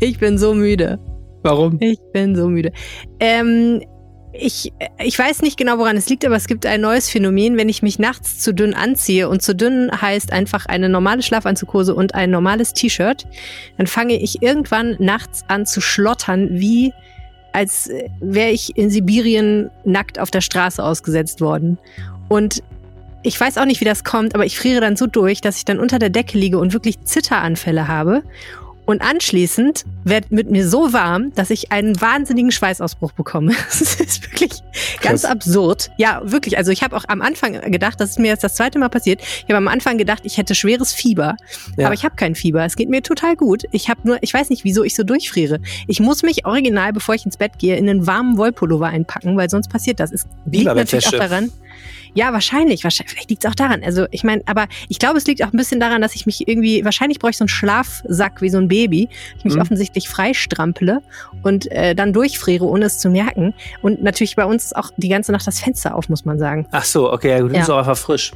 [0.00, 0.98] Ich bin so müde.
[1.42, 1.78] Warum?
[1.80, 2.72] Ich bin so müde.
[3.20, 3.82] Ähm,
[4.32, 7.68] ich, ich weiß nicht genau, woran es liegt, aber es gibt ein neues Phänomen, wenn
[7.68, 9.28] ich mich nachts zu dünn anziehe.
[9.28, 13.26] Und zu dünn heißt einfach eine normale Schlafanzughose und ein normales T-Shirt.
[13.76, 16.92] Dann fange ich irgendwann nachts an zu schlottern, wie
[17.52, 17.90] als
[18.20, 21.78] wäre ich in Sibirien nackt auf der Straße ausgesetzt worden.
[22.28, 22.62] Und
[23.22, 25.64] ich weiß auch nicht, wie das kommt, aber ich friere dann so durch, dass ich
[25.64, 28.22] dann unter der Decke liege und wirklich Zitteranfälle habe.
[28.90, 33.52] Und anschließend wird mit mir so warm, dass ich einen wahnsinnigen Schweißausbruch bekomme.
[33.70, 34.62] Das ist wirklich
[35.00, 35.30] ganz Krass.
[35.30, 35.90] absurd.
[35.96, 36.58] Ja, wirklich.
[36.58, 39.20] Also ich habe auch am Anfang gedacht, das ist mir jetzt das zweite Mal passiert.
[39.22, 41.36] Ich habe am Anfang gedacht, ich hätte schweres Fieber.
[41.76, 41.86] Ja.
[41.86, 42.64] Aber ich habe kein Fieber.
[42.64, 43.62] Es geht mir total gut.
[43.70, 45.60] Ich habe nur, ich weiß nicht, wieso ich so durchfriere.
[45.86, 49.48] Ich muss mich original, bevor ich ins Bett gehe, in einen warmen Wollpullover einpacken, weil
[49.48, 50.10] sonst passiert das.
[50.10, 51.52] Es liegt natürlich auch daran.
[52.14, 52.84] Ja, wahrscheinlich.
[52.84, 53.82] wahrscheinlich vielleicht liegt es auch daran.
[53.84, 56.46] Also ich meine, aber ich glaube, es liegt auch ein bisschen daran, dass ich mich
[56.48, 59.08] irgendwie, wahrscheinlich brauche ich so einen Schlafsack wie so ein Baby.
[59.38, 59.60] Ich mich mhm.
[59.60, 61.02] offensichtlich freistrample
[61.42, 63.54] und äh, dann durchfriere, ohne es zu merken.
[63.82, 66.66] Und natürlich bei uns ist auch die ganze Nacht das Fenster auf, muss man sagen.
[66.70, 67.62] Ach so, okay, ja, gut, ja.
[67.62, 68.32] ist auch einfach frisch.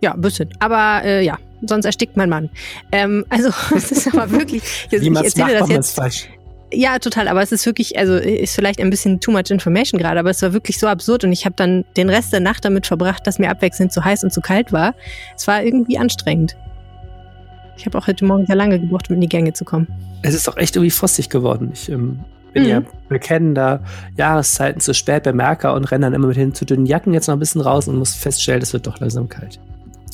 [0.00, 0.48] Ja, ein bisschen.
[0.58, 2.50] Aber äh, ja, sonst erstickt mein Mann.
[2.92, 4.62] Ähm, also es ist aber wirklich.
[4.90, 5.96] Ich, ich erzähle das jetzt.
[5.96, 6.28] Falsch.
[6.72, 7.28] Ja, total.
[7.28, 10.40] Aber es ist wirklich, also ist vielleicht ein bisschen too much information gerade, aber es
[10.42, 13.38] war wirklich so absurd und ich habe dann den Rest der Nacht damit verbracht, dass
[13.38, 14.94] mir abwechselnd zu heiß und zu kalt war.
[15.36, 16.56] Es war irgendwie anstrengend.
[17.76, 19.88] Ich habe auch heute Morgen sehr lange gebraucht, um in die Gänge zu kommen.
[20.22, 21.70] Es ist auch echt irgendwie frostig geworden.
[21.72, 22.20] Ich ähm,
[22.52, 22.68] bin mhm.
[22.68, 23.82] ja bekennender
[24.16, 27.34] Jahreszeiten zu spät Bemerker und renne dann immer mit den zu dünnen Jacken jetzt noch
[27.34, 29.58] ein bisschen raus und muss feststellen, es wird doch langsam kalt.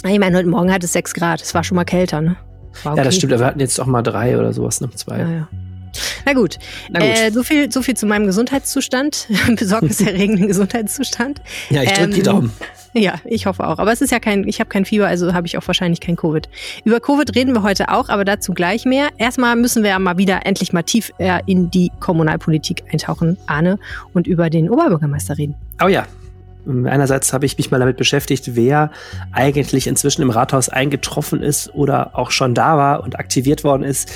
[0.09, 1.43] Ich meine, heute Morgen hat es sechs Grad.
[1.43, 2.37] Es war schon mal kälter, ne?
[2.85, 2.97] Okay.
[2.97, 3.33] Ja, das stimmt.
[3.33, 4.89] Aber wir hatten jetzt auch mal drei oder sowas, ne?
[4.95, 5.19] Zwei.
[5.19, 5.49] Ja, ja.
[6.25, 6.59] Na gut,
[6.91, 7.09] Na gut.
[7.09, 11.41] Äh, so, viel, so viel zu meinem Gesundheitszustand, besorgniserregenden Gesundheitszustand.
[11.71, 12.53] Ja, ich drücke ähm, die Daumen.
[12.93, 13.79] Ja, ich hoffe auch.
[13.79, 16.17] Aber es ist ja kein, ich habe kein Fieber, also habe ich auch wahrscheinlich kein
[16.17, 16.49] Covid.
[16.85, 19.11] Über Covid reden wir heute auch, aber dazu gleich mehr.
[19.19, 23.79] Erstmal müssen wir ja mal wieder endlich mal tief äh, in die Kommunalpolitik eintauchen, Arne,
[24.15, 25.55] und über den Oberbürgermeister reden.
[25.83, 26.07] Oh ja,
[26.67, 28.91] Einerseits habe ich mich mal damit beschäftigt, wer
[29.31, 34.11] eigentlich inzwischen im Rathaus eingetroffen ist oder auch schon da war und aktiviert worden ist,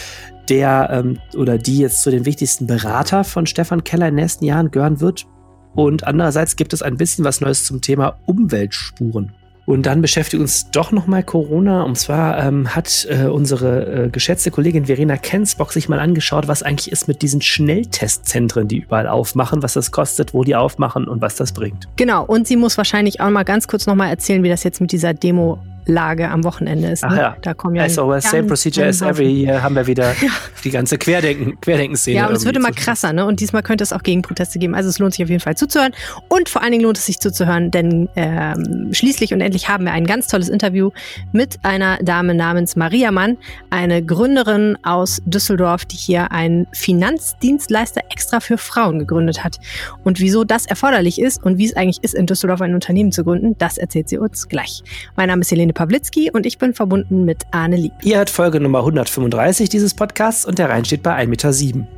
[0.51, 4.45] der ähm, oder die jetzt zu den wichtigsten Berater von Stefan Keller in den nächsten
[4.45, 5.27] Jahren gehören wird.
[5.75, 9.33] Und andererseits gibt es ein bisschen was Neues zum Thema Umweltspuren.
[9.67, 11.83] Und dann beschäftigt uns doch nochmal Corona.
[11.83, 16.65] Und zwar ähm, hat äh, unsere äh, geschätzte Kollegin Verena Kensbock sich mal angeschaut, was
[16.65, 21.21] eigentlich ist mit diesen Schnelltestzentren, die überall aufmachen, was das kostet, wo die aufmachen und
[21.23, 21.87] was das bringt.
[21.95, 22.25] Genau.
[22.25, 25.15] Und sie muss wahrscheinlich auch mal ganz kurz nochmal erzählen, wie das jetzt mit dieser
[25.15, 25.61] Demo
[25.91, 27.03] Lage am Wochenende ist.
[27.03, 27.09] Ne?
[27.13, 27.37] Ach ja.
[27.43, 30.31] Da kommen ja always, same procedure as every year haben wir wieder ja.
[30.65, 32.17] die ganze Querdenken, Querdenken-Szene.
[32.17, 33.27] Ja, und es wird immer krasser, ne?
[33.27, 34.75] Und diesmal könnte es auch Gegenproteste geben.
[34.75, 35.93] Also es lohnt sich auf jeden Fall zuzuhören.
[36.29, 39.93] Und vor allen Dingen lohnt es sich zuzuhören, denn ähm, schließlich und endlich haben wir
[39.93, 40.91] ein ganz tolles Interview
[41.33, 43.37] mit einer Dame namens Maria Mann,
[43.71, 49.59] eine Gründerin aus Düsseldorf, die hier einen Finanzdienstleister extra für Frauen gegründet hat.
[50.05, 53.25] Und wieso das erforderlich ist und wie es eigentlich ist, in Düsseldorf ein Unternehmen zu
[53.25, 54.83] gründen, das erzählt sie uns gleich.
[55.17, 57.95] Mein Name ist Helene Pawlitzki und ich bin verbunden mit Arne Lieb.
[58.03, 61.89] Ihr hört Folge Nummer 135 dieses Podcasts und der Rhein steht bei 1,7 Meter.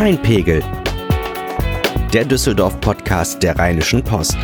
[0.00, 0.62] Rheinpegel.
[2.12, 4.36] Der Düsseldorf-Podcast der Rheinischen Post.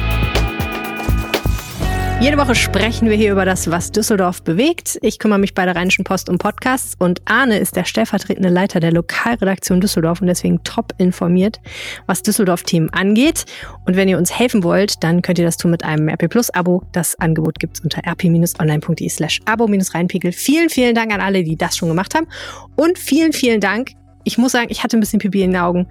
[2.22, 4.96] Jede Woche sprechen wir hier über das, was Düsseldorf bewegt.
[5.02, 8.78] Ich kümmere mich bei der Rheinischen Post um Podcasts und Arne ist der stellvertretende Leiter
[8.78, 11.58] der Lokalredaktion Düsseldorf und deswegen top informiert,
[12.06, 13.44] was Düsseldorf-Themen angeht.
[13.86, 16.48] Und wenn ihr uns helfen wollt, dann könnt ihr das tun mit einem RP Plus
[16.50, 16.84] Abo.
[16.92, 20.30] Das Angebot gibt's unter rp-online.de slash abo-reinpegel.
[20.30, 22.28] Vielen, vielen Dank an alle, die das schon gemacht haben.
[22.76, 23.94] Und vielen, vielen Dank.
[24.22, 25.88] Ich muss sagen, ich hatte ein bisschen Pipi in den Augen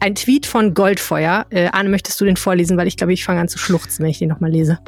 [0.00, 1.44] ein Tweet von Goldfeuer.
[1.50, 2.76] Äh, Arne, möchtest du den vorlesen?
[2.76, 4.78] Weil ich glaube, ich fange an zu schluchzen, wenn ich den nochmal lese.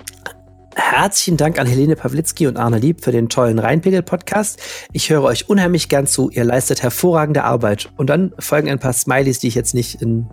[0.75, 4.61] Herzlichen Dank an Helene Pawlitzki und Arne Lieb für den tollen Rheinpegel-Podcast.
[4.93, 6.31] Ich höre euch unheimlich gern zu.
[6.31, 7.91] Ihr leistet hervorragende Arbeit.
[7.97, 10.27] Und dann folgen ein paar Smileys, die ich jetzt nicht in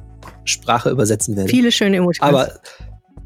[0.45, 1.49] Sprache übersetzen werde.
[1.49, 2.35] Viele schöne Emotionen.
[2.35, 2.51] Aber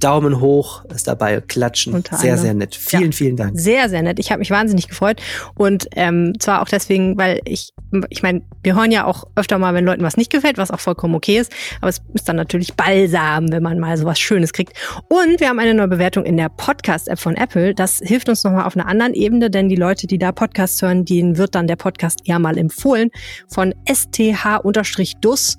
[0.03, 1.93] Daumen hoch ist dabei, klatschen.
[1.93, 2.75] Unter sehr, sehr nett.
[2.75, 3.59] Vielen, ja, vielen Dank.
[3.59, 4.19] Sehr, sehr nett.
[4.19, 5.21] Ich habe mich wahnsinnig gefreut.
[5.55, 7.73] Und ähm, zwar auch deswegen, weil ich,
[8.09, 10.79] ich meine, wir hören ja auch öfter mal, wenn Leuten was nicht gefällt, was auch
[10.79, 11.53] vollkommen okay ist.
[11.79, 14.73] Aber es ist dann natürlich balsam, wenn man mal so was Schönes kriegt.
[15.07, 17.73] Und wir haben eine neue Bewertung in der Podcast-App von Apple.
[17.73, 21.05] Das hilft uns nochmal auf einer anderen Ebene, denn die Leute, die da Podcasts hören,
[21.05, 23.09] denen wird dann der Podcast eher mal empfohlen
[23.47, 25.57] von STH-Dus.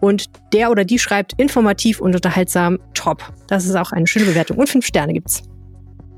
[0.00, 3.22] Und der oder die schreibt informativ und unterhaltsam top.
[3.48, 4.56] Das ist auch eine schöne Bewertung.
[4.58, 5.42] Und fünf Sterne gibt's.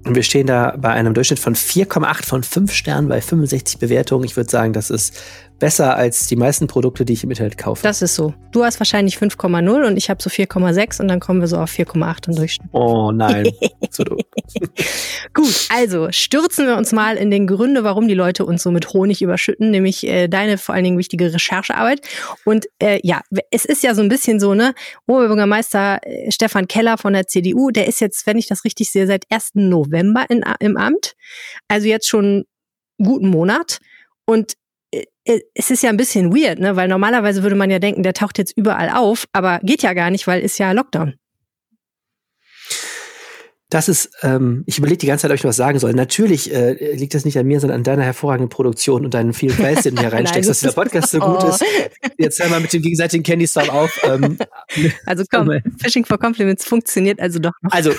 [0.05, 4.25] Und wir stehen da bei einem Durchschnitt von 4,8 von 5 Sternen bei 65 Bewertungen.
[4.25, 5.17] Ich würde sagen, das ist
[5.63, 7.85] besser als die meisten Produkte, die ich im Internet kaufe.
[7.85, 8.35] Das ist so.
[8.51, 11.71] Du hast wahrscheinlich 5,0 und ich habe so 4,6 und dann kommen wir so auf
[11.71, 12.69] 4,8 im Durchschnitt.
[12.73, 13.49] Oh nein.
[13.91, 14.03] so
[15.35, 18.93] Gut, also stürzen wir uns mal in den Gründe, warum die Leute uns so mit
[18.93, 22.01] Honig überschütten, nämlich äh, deine vor allen Dingen wichtige Recherchearbeit.
[22.45, 23.21] Und äh, ja,
[23.53, 24.75] es ist ja so ein bisschen so, ne?
[25.07, 29.07] Oberbürgermeister äh, Stefan Keller von der CDU, der ist jetzt, wenn ich das richtig sehe,
[29.07, 29.51] seit 1.
[29.55, 31.13] November in, im Amt.
[31.69, 32.45] Also jetzt schon einen
[33.07, 33.79] guten Monat.
[34.25, 34.55] Und
[35.25, 36.77] es ist ja ein bisschen weird, ne?
[36.77, 40.11] Weil normalerweise würde man ja denken, der taucht jetzt überall auf, aber geht ja gar
[40.11, 41.15] nicht, weil ist ja Lockdown.
[43.73, 45.95] Das ist, ähm, ich überlege die ganze Zeit, ob ich noch was sagen soll.
[45.95, 49.55] Natürlich äh, liegt das nicht an mir, sondern an deiner hervorragenden Produktion und deinen vielen
[49.55, 51.49] Fleiß, den du hier reinsteckst, dass dieser Podcast so gut oh.
[51.49, 51.65] ist.
[52.19, 53.99] Jetzt hör mal mit dem gegenseitigen Candy Stop auf.
[54.05, 54.37] Ähm,
[55.07, 55.51] also komm,
[55.83, 57.73] Fishing for Compliments funktioniert also doch noch.
[57.73, 57.95] Also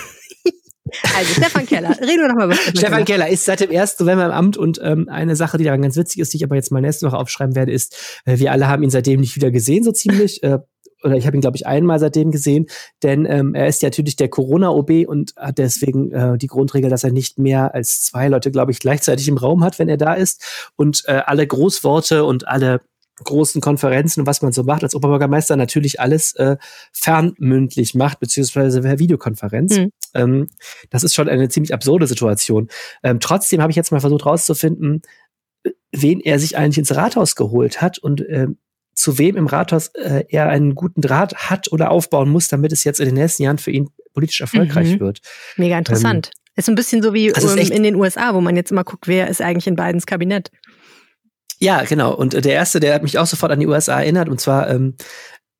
[1.16, 3.28] also Stefan Keller, reden wir nochmal über Stefan, Stefan Keller.
[3.30, 4.00] ist seit dem 1.
[4.00, 6.56] November im Amt und ähm, eine Sache, die daran ganz witzig ist, die ich aber
[6.56, 9.52] jetzt mal nächste Woche aufschreiben werde, ist, äh, wir alle haben ihn seitdem nicht wieder
[9.52, 10.44] gesehen, so ziemlich.
[10.44, 10.60] Äh,
[11.04, 12.68] oder ich habe ihn, glaube ich, einmal seitdem gesehen,
[13.02, 17.04] denn ähm, er ist ja natürlich der Corona-OB und hat deswegen äh, die Grundregel, dass
[17.04, 20.14] er nicht mehr als zwei Leute, glaube ich, gleichzeitig im Raum hat, wenn er da
[20.14, 20.72] ist.
[20.76, 22.82] Und äh, alle Großworte und alle
[23.24, 26.58] großen Konferenzen und was man so macht als Oberbürgermeister natürlich alles äh,
[26.92, 29.78] fernmündlich macht, beziehungsweise per Videokonferenz.
[29.78, 29.90] Mhm.
[30.14, 30.50] Ähm,
[30.90, 32.70] das ist schon eine ziemlich absurde Situation.
[33.04, 35.02] Ähm, trotzdem habe ich jetzt mal versucht herauszufinden,
[35.92, 38.48] wen er sich eigentlich ins Rathaus geholt hat und äh,
[38.96, 42.84] zu wem im Rathaus äh, er einen guten Draht hat oder aufbauen muss, damit es
[42.84, 45.00] jetzt in den nächsten Jahren für ihn politisch erfolgreich mhm.
[45.00, 45.22] wird.
[45.58, 46.28] Mega interessant.
[46.28, 49.08] Ähm, ist ein bisschen so wie um, in den USA, wo man jetzt immer guckt,
[49.08, 50.52] wer ist eigentlich in Bidens Kabinett.
[51.64, 52.14] Ja, genau.
[52.14, 54.96] Und der erste, der hat mich auch sofort an die USA erinnert, und zwar ähm,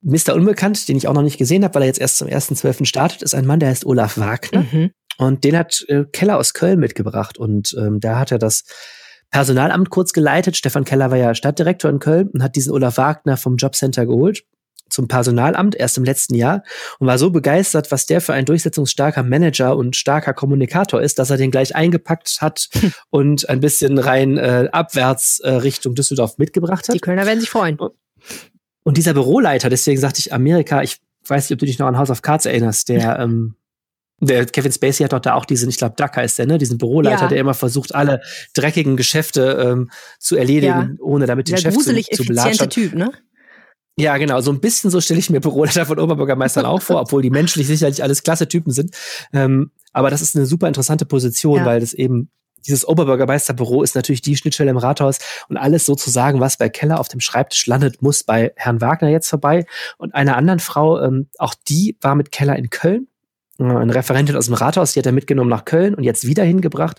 [0.02, 0.34] Mr.
[0.34, 2.84] Unbekannt, den ich auch noch nicht gesehen habe, weil er jetzt erst zum 1.12.
[2.84, 4.66] startet, ist ein Mann, der heißt Olaf Wagner.
[4.70, 4.90] Mhm.
[5.16, 7.38] Und den hat äh, Keller aus Köln mitgebracht.
[7.38, 8.64] Und ähm, da hat er das
[9.30, 10.58] Personalamt kurz geleitet.
[10.58, 14.44] Stefan Keller war ja Stadtdirektor in Köln und hat diesen Olaf Wagner vom Jobcenter geholt
[14.94, 16.62] zum Personalamt erst im letzten Jahr
[16.98, 21.30] und war so begeistert, was der für ein durchsetzungsstarker Manager und starker Kommunikator ist, dass
[21.30, 22.68] er den gleich eingepackt hat
[23.10, 26.94] und ein bisschen rein äh, abwärts äh, Richtung Düsseldorf mitgebracht hat.
[26.94, 27.76] Die Kölner werden sich freuen.
[28.84, 31.98] Und dieser Büroleiter, deswegen sagte ich Amerika, ich weiß nicht, ob du dich noch an
[31.98, 33.56] House of Cards erinnerst, der ähm,
[34.20, 36.56] der Kevin Spacey hat doch da auch diesen, ich glaube, Ducker ist der, ne?
[36.56, 37.28] Diesen Büroleiter, ja.
[37.28, 38.22] der immer versucht, alle
[38.54, 41.04] dreckigen Geschäfte ähm, zu erledigen, ja.
[41.04, 42.70] ohne damit den Chef zu, zu belatschern.
[42.70, 43.10] Typ, ne?
[43.96, 44.40] Ja, genau.
[44.40, 47.66] So ein bisschen so stelle ich mir Büroleiter von Oberbürgermeistern auch vor, obwohl die menschlich
[47.66, 48.96] sicherlich alles klasse Typen sind.
[49.32, 51.64] Ähm, aber das ist eine super interessante Position, ja.
[51.66, 52.30] weil das eben
[52.66, 55.18] dieses Oberbürgermeisterbüro ist natürlich die Schnittstelle im Rathaus
[55.48, 59.28] und alles sozusagen, was bei Keller auf dem Schreibtisch landet, muss bei Herrn Wagner jetzt
[59.28, 59.66] vorbei.
[59.98, 63.08] Und einer anderen Frau, ähm, auch die war mit Keller in Köln.
[63.58, 66.42] Äh, eine Referentin aus dem Rathaus, die hat er mitgenommen nach Köln und jetzt wieder
[66.42, 66.98] hingebracht.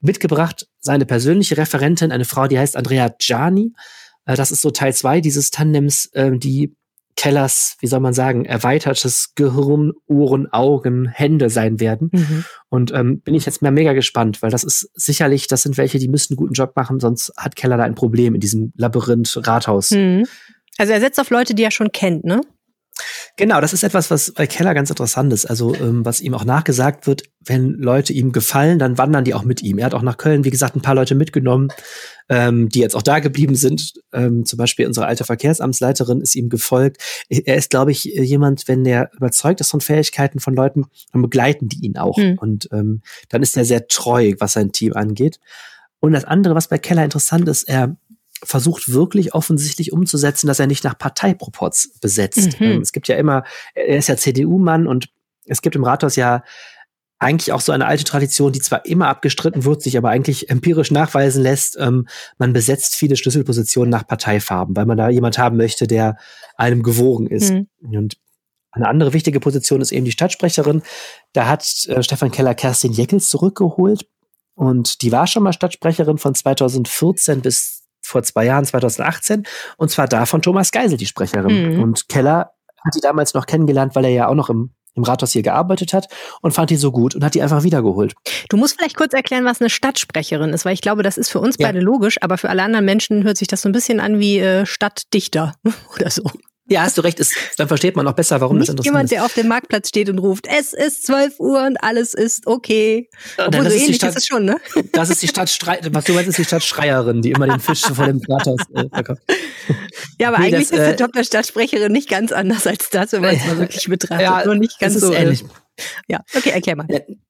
[0.00, 3.72] Mitgebracht seine persönliche Referentin, eine Frau, die heißt Andrea Gianni.
[4.26, 6.74] Äh, das ist so Teil zwei dieses Tandems, äh, die
[7.16, 12.10] Kellers, wie soll man sagen, erweitertes Gehirn, Ohren, Augen, Hände sein werden.
[12.12, 12.44] Mhm.
[12.68, 15.98] Und ähm, bin ich jetzt mal mega gespannt, weil das ist sicherlich, das sind welche,
[15.98, 19.46] die müssen einen guten Job machen, sonst hat Keller da ein Problem in diesem Labyrinth
[19.46, 19.92] Rathaus.
[19.92, 20.26] Mhm.
[20.76, 22.42] Also er setzt auf Leute, die er schon kennt, ne?
[23.38, 25.44] Genau, das ist etwas, was bei Keller ganz interessant ist.
[25.44, 29.44] Also, ähm, was ihm auch nachgesagt wird, wenn Leute ihm gefallen, dann wandern die auch
[29.44, 29.76] mit ihm.
[29.76, 31.68] Er hat auch nach Köln, wie gesagt, ein paar Leute mitgenommen,
[32.30, 33.92] ähm, die jetzt auch da geblieben sind.
[34.14, 37.02] Ähm, zum Beispiel unsere alte Verkehrsamtsleiterin ist ihm gefolgt.
[37.28, 41.68] Er ist, glaube ich, jemand, wenn der überzeugt ist von Fähigkeiten von Leuten, dann begleiten
[41.68, 42.16] die ihn auch.
[42.16, 42.38] Mhm.
[42.38, 45.40] Und ähm, dann ist er sehr treu, was sein Team angeht.
[46.00, 47.96] Und das andere, was bei Keller interessant ist, er
[48.46, 52.60] versucht wirklich offensichtlich umzusetzen, dass er nicht nach Parteiproports besetzt.
[52.60, 52.66] Mhm.
[52.66, 55.08] Ähm, es gibt ja immer, er ist ja CDU-Mann und
[55.44, 56.42] es gibt im Rathaus ja
[57.18, 60.90] eigentlich auch so eine alte Tradition, die zwar immer abgestritten wird, sich aber eigentlich empirisch
[60.90, 61.76] nachweisen lässt.
[61.78, 62.06] Ähm,
[62.38, 66.16] man besetzt viele Schlüsselpositionen nach Parteifarben, weil man da jemand haben möchte, der
[66.56, 67.52] einem gewogen ist.
[67.52, 67.68] Mhm.
[67.80, 68.16] Und
[68.70, 70.82] eine andere wichtige Position ist eben die Stadtsprecherin.
[71.32, 74.06] Da hat äh, Stefan Keller Kerstin Jeckels zurückgeholt.
[74.54, 77.75] Und die war schon mal Stadtsprecherin von 2014 bis
[78.06, 79.44] vor zwei Jahren, 2018,
[79.76, 81.76] und zwar da von Thomas Geisel, die Sprecherin.
[81.76, 81.82] Mhm.
[81.82, 82.52] Und Keller
[82.84, 85.92] hat die damals noch kennengelernt, weil er ja auch noch im im Rathaus hier gearbeitet
[85.92, 86.08] hat
[86.40, 88.14] und fand die so gut und hat die einfach wiedergeholt.
[88.48, 91.40] Du musst vielleicht kurz erklären, was eine Stadtsprecherin ist, weil ich glaube, das ist für
[91.40, 91.68] uns ja.
[91.68, 94.38] beide logisch, aber für alle anderen Menschen hört sich das so ein bisschen an wie
[94.38, 95.54] äh, Stadtdichter
[95.94, 96.22] oder so.
[96.68, 97.20] Ja, hast du recht.
[97.20, 99.12] Ist, dann versteht man auch besser, warum Nicht das interessant jemand, ist.
[99.12, 103.08] der auf dem Marktplatz steht und ruft, es ist 12 Uhr und alles ist okay.
[103.38, 104.56] Obwohl, so ähnlich Stadt, ist es schon, ne?
[104.92, 108.06] Das ist die Stadt was du meinst, ist die Stadtschreierin, die immer den Fisch vor
[108.06, 109.22] dem Rathaus äh, verkauft.
[110.18, 112.90] Ja, aber nee, eigentlich das, ist der äh, Job der Stadtsprecherin nicht ganz anders als
[112.90, 114.26] das, wenn man es mal wirklich betrachtet.
[114.26, 115.12] Ja, Nur nicht ganz so.
[115.12, 115.44] Ähnlich.
[116.08, 116.86] Ja, okay, erklär mal.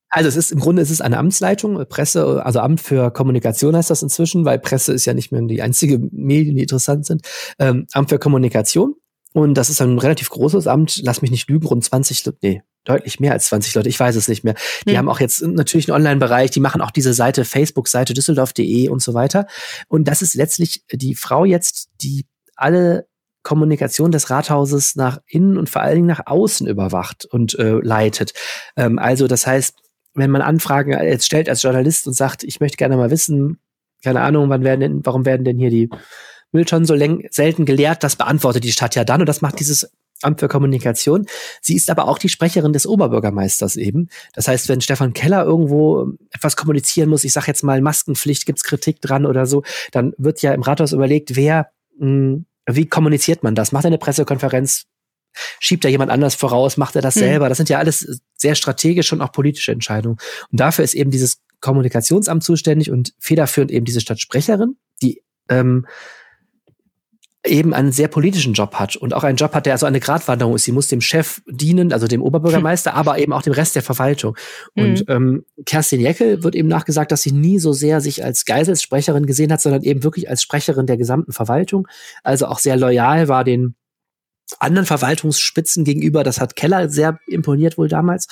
[0.09, 3.91] Also es ist im Grunde ist es eine Amtsleitung, Presse, also Amt für Kommunikation heißt
[3.91, 7.23] das inzwischen, weil Presse ist ja nicht mehr die einzige Medien, die interessant sind.
[7.59, 8.95] Ähm, Amt für Kommunikation.
[9.37, 13.21] Und das ist ein relativ großes Amt, lass mich nicht lügen, rund 20, nee, deutlich
[13.21, 14.55] mehr als 20 Leute, ich weiß es nicht mehr.
[14.87, 14.97] Die hm.
[14.97, 19.13] haben auch jetzt natürlich einen Online-Bereich, die machen auch diese Seite, Facebook-Seite düsseldorf.de und so
[19.13, 19.47] weiter.
[19.89, 22.25] Und das ist letztlich die Frau jetzt, die
[22.55, 23.09] alle
[23.43, 28.33] Kommunikation des Rathauses nach innen und vor allen Dingen nach außen überwacht und äh, leitet.
[28.75, 29.77] Ähm, also das heißt,
[30.15, 33.59] wenn man Anfragen jetzt stellt als Journalist und sagt, ich möchte gerne mal wissen,
[34.03, 35.91] keine Ahnung, wann werden denn, warum werden denn hier die
[36.57, 36.97] Mülltonnen so
[37.31, 39.91] selten geleert, das beantwortet die Stadt ja dann und das macht dieses
[40.23, 41.27] Amt für Kommunikation.
[41.61, 44.09] Sie ist aber auch die Sprecherin des Oberbürgermeisters eben.
[44.35, 48.65] Das heißt, wenn Stefan Keller irgendwo etwas kommunizieren muss, ich sage jetzt mal Maskenpflicht, gibt's
[48.65, 53.43] Kritik dran oder so, dann wird ja im Rathaus überlegt, wer, mh, hm, wie kommuniziert
[53.43, 53.73] man das?
[53.73, 54.87] Macht er eine Pressekonferenz?
[55.61, 56.79] Schiebt da jemand anders voraus?
[56.79, 57.23] Macht er das hm.
[57.23, 57.49] selber?
[57.49, 60.17] Das sind ja alles sehr strategische und auch politische Entscheidungen.
[60.51, 65.87] Und dafür ist eben dieses Kommunikationsamt zuständig und federführend eben diese Stadtsprecherin, die ähm,
[67.47, 70.55] eben einen sehr politischen Job hat und auch einen Job hat, der also eine Gratwanderung
[70.55, 70.65] ist.
[70.65, 72.99] Sie muss dem Chef dienen, also dem Oberbürgermeister, hm.
[72.99, 74.37] aber eben auch dem Rest der Verwaltung.
[74.75, 75.05] Und hm.
[75.09, 79.53] ähm, Kerstin Jeckel wird eben nachgesagt, dass sie nie so sehr sich als Geiselssprecherin gesehen
[79.53, 81.89] hat, sondern eben wirklich als Sprecherin der gesamten Verwaltung.
[82.23, 83.75] Also auch sehr loyal war den
[84.59, 86.25] anderen Verwaltungsspitzen gegenüber.
[86.25, 88.29] Das hat Keller sehr imponiert wohl damals.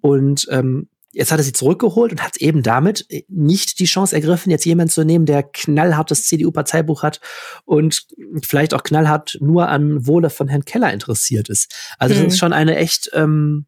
[0.00, 4.50] Und ähm, Jetzt hat er sie zurückgeholt und hat eben damit nicht die Chance ergriffen,
[4.50, 7.22] jetzt jemanden zu nehmen, der knallhartes CDU-Parteibuch hat
[7.64, 8.06] und
[8.42, 11.74] vielleicht auch knallhart nur an Wohle von Herrn Keller interessiert ist.
[11.98, 12.24] Also mhm.
[12.24, 13.64] das ist schon eine echt, ähm,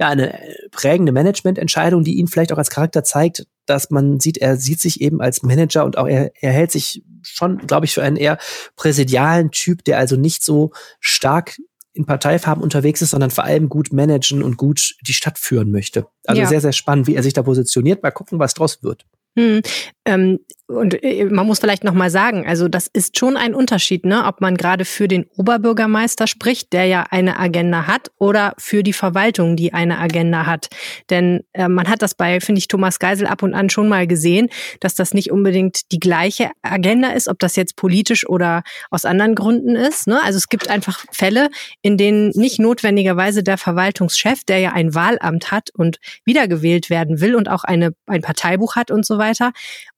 [0.00, 0.40] ja, eine
[0.72, 5.00] prägende Managemententscheidung, die ihn vielleicht auch als Charakter zeigt, dass man sieht, er sieht sich
[5.00, 8.38] eben als Manager und auch er, er hält sich schon, glaube ich, für einen eher
[8.74, 11.58] präsidialen Typ, der also nicht so stark
[11.98, 16.06] in Parteifarben unterwegs ist, sondern vor allem gut managen und gut die Stadt führen möchte.
[16.24, 16.48] Also ja.
[16.48, 18.02] sehr, sehr spannend, wie er sich da positioniert.
[18.02, 19.04] Mal gucken, was draus wird.
[19.38, 19.62] Hm.
[20.04, 24.04] Ähm, und äh, man muss vielleicht noch mal sagen, also das ist schon ein Unterschied,
[24.04, 28.82] ne, ob man gerade für den Oberbürgermeister spricht, der ja eine Agenda hat, oder für
[28.82, 30.68] die Verwaltung, die eine Agenda hat.
[31.08, 34.06] Denn äh, man hat das bei, finde ich, Thomas Geisel ab und an schon mal
[34.06, 34.48] gesehen,
[34.80, 39.34] dass das nicht unbedingt die gleiche Agenda ist, ob das jetzt politisch oder aus anderen
[39.34, 40.06] Gründen ist.
[40.06, 40.20] Ne?
[40.22, 41.48] Also es gibt einfach Fälle,
[41.80, 47.34] in denen nicht notwendigerweise der Verwaltungschef, der ja ein Wahlamt hat und wiedergewählt werden will
[47.34, 49.27] und auch eine, ein Parteibuch hat und so weiter,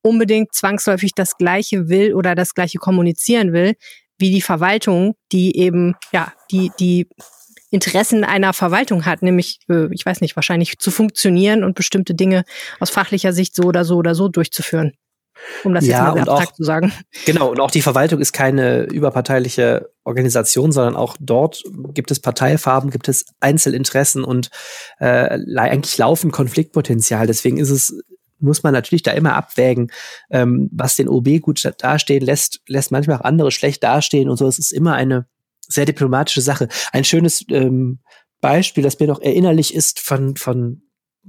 [0.02, 3.74] unbedingt zwangsläufig das Gleiche will oder das Gleiche kommunizieren will,
[4.18, 7.08] wie die Verwaltung, die eben, ja, die, die
[7.70, 12.44] Interessen einer Verwaltung hat, nämlich, äh, ich weiß nicht, wahrscheinlich zu funktionieren und bestimmte Dinge
[12.80, 14.92] aus fachlicher Sicht so oder so oder so durchzuführen.
[15.64, 16.92] Um das ja, jetzt mal abstrakt zu sagen.
[17.24, 21.62] Genau, und auch die Verwaltung ist keine überparteiliche Organisation, sondern auch dort
[21.94, 24.50] gibt es Parteifarben, gibt es Einzelinteressen und
[24.98, 27.26] äh, eigentlich laufen Konfliktpotenzial.
[27.26, 28.02] Deswegen ist es
[28.40, 29.90] muss man natürlich da immer abwägen,
[30.30, 34.46] ähm, was den OB gut dastehen lässt, lässt manchmal auch andere schlecht dastehen und so.
[34.46, 35.26] Es ist immer eine
[35.68, 36.68] sehr diplomatische Sache.
[36.92, 38.00] Ein schönes ähm,
[38.40, 40.82] Beispiel, das mir noch erinnerlich ist von, von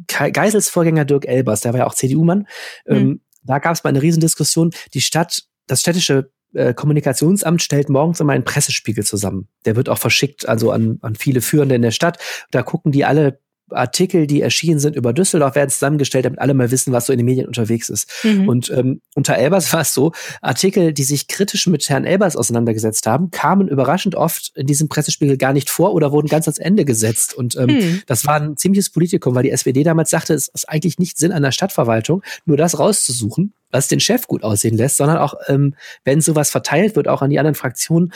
[0.08, 2.48] Geisels Vorgänger Dirk Elbers, der war ja auch CDU-Mann.
[2.88, 2.96] Mhm.
[2.96, 4.72] Ähm, da gab es mal eine Riesendiskussion.
[4.94, 9.48] Die Stadt, das städtische äh, Kommunikationsamt stellt morgens immer einen Pressespiegel zusammen.
[9.66, 12.20] Der wird auch verschickt, also an, an viele Führende in der Stadt.
[12.52, 13.40] Da gucken die alle
[13.72, 17.20] Artikel, die erschienen sind über Düsseldorf, werden zusammengestellt, damit alle mal wissen, was so in
[17.20, 18.10] den Medien unterwegs ist.
[18.24, 18.48] Mhm.
[18.48, 20.12] Und ähm, unter Elbers war es so,
[20.42, 25.38] Artikel, die sich kritisch mit Herrn Elbers auseinandergesetzt haben, kamen überraschend oft in diesem Pressespiegel
[25.38, 27.34] gar nicht vor oder wurden ganz ans Ende gesetzt.
[27.34, 28.02] Und ähm, mhm.
[28.06, 31.32] das war ein ziemliches Politikum, weil die SPD damals sagte, es ist eigentlich nicht Sinn
[31.32, 36.22] einer Stadtverwaltung, nur das rauszusuchen, was den Chef gut aussehen lässt, sondern auch, ähm, wenn
[36.22, 38.12] sowas verteilt wird, auch an die anderen Fraktionen,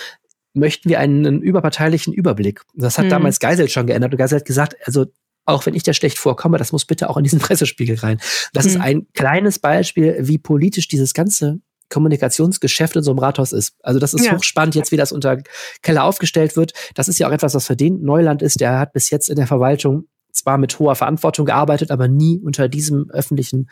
[0.55, 2.62] möchten wir einen, überparteilichen Überblick.
[2.74, 3.09] Das hat mhm.
[3.09, 4.13] damals Geisel schon geändert.
[4.13, 5.05] Und Geisel hat gesagt, also
[5.45, 8.19] auch wenn ich da schlecht vorkomme, das muss bitte auch in diesen Pressespiegel rein.
[8.53, 8.71] Das mhm.
[8.71, 11.59] ist ein kleines Beispiel, wie politisch dieses ganze
[11.89, 13.75] Kommunikationsgeschäft in so einem Rathaus ist.
[13.83, 14.35] Also das ist ja.
[14.35, 15.41] hochspannend jetzt, wie das unter
[15.81, 16.73] Keller aufgestellt wird.
[16.95, 18.59] Das ist ja auch etwas, was für den Neuland ist.
[18.59, 22.67] Der hat bis jetzt in der Verwaltung zwar mit hoher Verantwortung gearbeitet, aber nie unter
[22.67, 23.69] diesem öffentlichen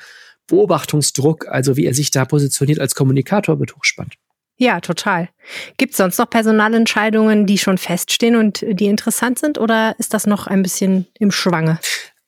[0.48, 4.16] Beobachtungsdruck, also wie er sich da positioniert als Kommunikator, wird hochspannend.
[4.64, 5.28] Ja, total.
[5.76, 10.26] Gibt es sonst noch Personalentscheidungen, die schon feststehen und die interessant sind oder ist das
[10.26, 11.80] noch ein bisschen im Schwange?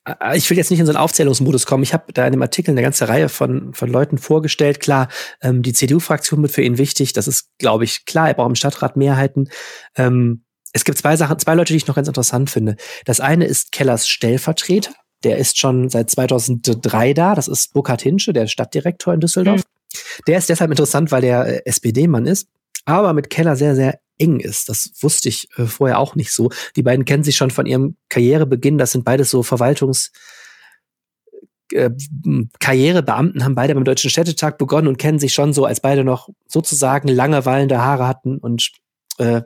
[0.04, 1.82] Äh, ich will jetzt nicht in so einen Aufzählungsmodus kommen.
[1.82, 4.80] Ich habe da in dem Artikel eine ganze Reihe von, von Leuten vorgestellt.
[4.80, 5.08] Klar,
[5.40, 7.14] ähm, die CDU-Fraktion wird für ihn wichtig.
[7.14, 8.28] Das ist, glaube ich, klar.
[8.28, 9.48] Er braucht im Stadtrat Mehrheiten.
[9.96, 12.76] Ähm, es gibt zwei Sachen, zwei Leute, die ich noch ganz interessant finde.
[13.06, 14.92] Das eine ist Kellers Stellvertreter.
[15.24, 17.34] Der ist schon seit 2003 da.
[17.34, 19.60] Das ist Burkhard Hinsche, der Stadtdirektor in Düsseldorf.
[19.60, 19.75] Mhm.
[20.26, 22.48] Der ist deshalb interessant, weil der äh, SPD-Mann ist,
[22.84, 24.68] aber mit Keller sehr, sehr eng ist.
[24.68, 26.50] Das wusste ich äh, vorher auch nicht so.
[26.76, 28.78] Die beiden kennen sich schon von ihrem Karrierebeginn.
[28.78, 30.12] Das sind beides so Verwaltungs
[31.72, 31.90] äh,
[32.60, 36.28] Karrierebeamten haben beide beim Deutschen Städtetag begonnen und kennen sich schon so, als beide noch
[36.46, 38.70] sozusagen lange wallende Haare hatten und
[39.18, 39.42] äh,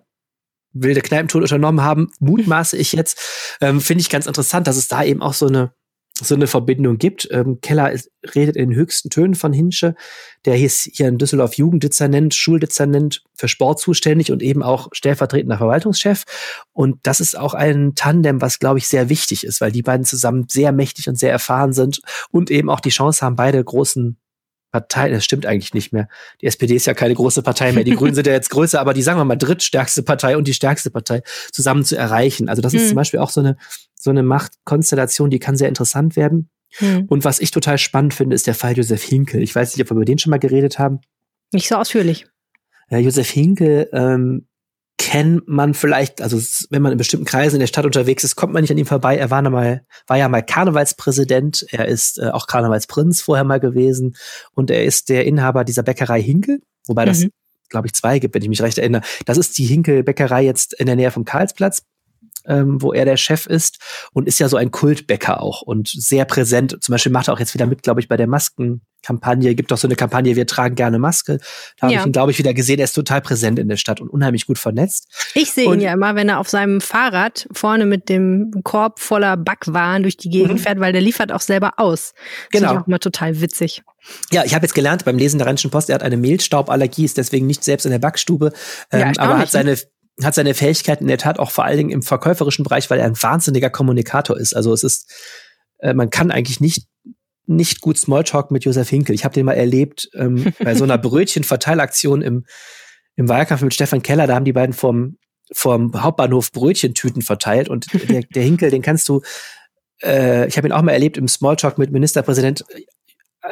[0.72, 5.02] wilde Kneipentour unternommen haben, mutmaße ich jetzt, ähm, finde ich ganz interessant, dass es da
[5.02, 5.72] eben auch so eine
[6.24, 7.28] so eine Verbindung gibt.
[7.30, 9.94] Ähm, Keller ist, redet in den höchsten Tönen von Hinsche.
[10.44, 16.24] Der ist hier in Düsseldorf Jugenddezernent, Schuldezernent für Sport zuständig und eben auch stellvertretender Verwaltungschef.
[16.72, 20.04] Und das ist auch ein Tandem, was, glaube ich, sehr wichtig ist, weil die beiden
[20.04, 22.00] zusammen sehr mächtig und sehr erfahren sind
[22.30, 24.16] und eben auch die Chance haben, beide großen
[24.70, 26.08] Parteien, das stimmt eigentlich nicht mehr.
[26.40, 27.84] Die SPD ist ja keine große Partei mehr.
[27.84, 30.54] Die Grünen sind ja jetzt größer, aber die sagen wir mal drittstärkste Partei und die
[30.54, 31.22] stärkste Partei
[31.52, 32.48] zusammen zu erreichen.
[32.48, 32.96] Also das ist zum mhm.
[32.96, 33.56] Beispiel auch so eine,
[34.00, 36.48] so eine Machtkonstellation, die kann sehr interessant werden.
[36.80, 37.04] Mhm.
[37.08, 39.42] Und was ich total spannend finde, ist der Fall Josef Hinkel.
[39.42, 41.00] Ich weiß nicht, ob wir über den schon mal geredet haben.
[41.52, 42.26] Nicht so ausführlich.
[42.88, 44.46] Ja, Josef Hinkel ähm,
[44.96, 46.38] kennt man vielleicht, also
[46.70, 48.86] wenn man in bestimmten Kreisen in der Stadt unterwegs ist, kommt man nicht an ihm
[48.86, 49.16] vorbei.
[49.16, 54.16] Er war, mal, war ja mal Karnevalspräsident, er ist äh, auch Karnevalsprinz vorher mal gewesen
[54.52, 57.30] und er ist der Inhaber dieser Bäckerei Hinkel, wobei das, mhm.
[57.68, 59.02] glaube ich, zwei gibt, wenn ich mich recht erinnere.
[59.26, 61.82] Das ist die Hinkel-Bäckerei jetzt in der Nähe vom Karlsplatz
[62.50, 63.78] ähm, wo er der Chef ist
[64.12, 66.76] und ist ja so ein Kultbäcker auch und sehr präsent.
[66.80, 69.54] Zum Beispiel macht er auch jetzt wieder mit, glaube ich, bei der Maskenkampagne.
[69.54, 71.38] Gibt auch so eine Kampagne, wir tragen gerne Maske.
[71.78, 72.00] Da habe ja.
[72.00, 72.80] ich ihn, glaube ich, wieder gesehen.
[72.80, 75.06] Er ist total präsent in der Stadt und unheimlich gut vernetzt.
[75.34, 79.36] Ich sehe ihn ja immer, wenn er auf seinem Fahrrad vorne mit dem Korb voller
[79.36, 80.58] Backwaren durch die Gegend mhm.
[80.58, 82.12] fährt, weil der liefert auch selber aus.
[82.50, 82.72] Das genau.
[82.72, 83.82] Ich auch immer total witzig.
[84.32, 87.18] Ja, ich habe jetzt gelernt beim Lesen der Rheinischen Post, er hat eine Mehlstauballergie, ist
[87.18, 88.52] deswegen nicht selbst in der Backstube,
[88.90, 89.76] ähm, ja, aber hat seine
[90.24, 93.06] hat seine Fähigkeiten in der Tat auch vor allen Dingen im verkäuferischen Bereich, weil er
[93.06, 94.54] ein wahnsinniger Kommunikator ist.
[94.54, 95.10] Also es ist,
[95.78, 96.86] äh, man kann eigentlich nicht
[97.50, 99.14] nicht gut Smalltalk mit Josef Hinkel.
[99.14, 102.46] Ich habe den mal erlebt ähm, bei so einer Brötchenverteilaktion im,
[103.16, 104.26] im Wahlkampf mit Stefan Keller.
[104.26, 105.18] Da haben die beiden vom,
[105.52, 109.20] vom Hauptbahnhof Brötchentüten verteilt und der, der Hinkel, den kannst du,
[110.02, 112.64] äh, ich habe ihn auch mal erlebt im Smalltalk mit Ministerpräsident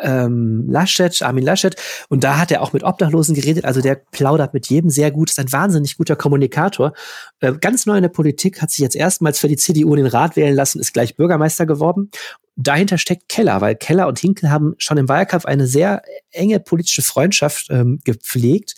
[0.02, 1.76] ähm, Laschet, Armin Laschet,
[2.08, 5.30] und da hat er auch mit Obdachlosen geredet, also der plaudert mit jedem sehr gut,
[5.30, 6.92] ist ein wahnsinnig guter Kommunikator.
[7.40, 10.12] Äh, ganz neu in der Politik, hat sich jetzt erstmals für die CDU in den
[10.12, 12.10] Rat wählen lassen, ist gleich Bürgermeister geworden.
[12.56, 16.02] Dahinter steckt Keller, weil Keller und Hinkel haben schon im Wahlkampf eine sehr
[16.32, 18.74] enge politische Freundschaft ähm, gepflegt.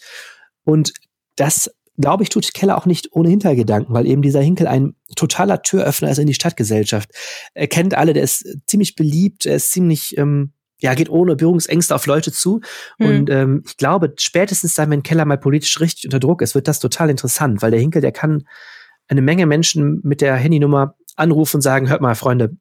[0.64, 0.92] Und
[1.36, 5.62] das glaube ich, tut Keller auch nicht ohne Hintergedanken, weil eben dieser Hinkel ein totaler
[5.62, 7.10] Türöffner ist in die Stadtgesellschaft.
[7.54, 11.94] Er kennt alle, der ist ziemlich beliebt, er ist ziemlich ähm, ja, geht ohne Berührungsängste
[11.94, 12.60] auf Leute zu.
[12.98, 13.06] Mhm.
[13.06, 16.68] Und ähm, ich glaube, spätestens dann, wenn Keller mal politisch richtig unter Druck ist, wird
[16.68, 18.46] das total interessant, weil der Hinkel, der kann
[19.08, 22.56] eine Menge Menschen mit der Handynummer anrufen und sagen, hört mal, Freunde,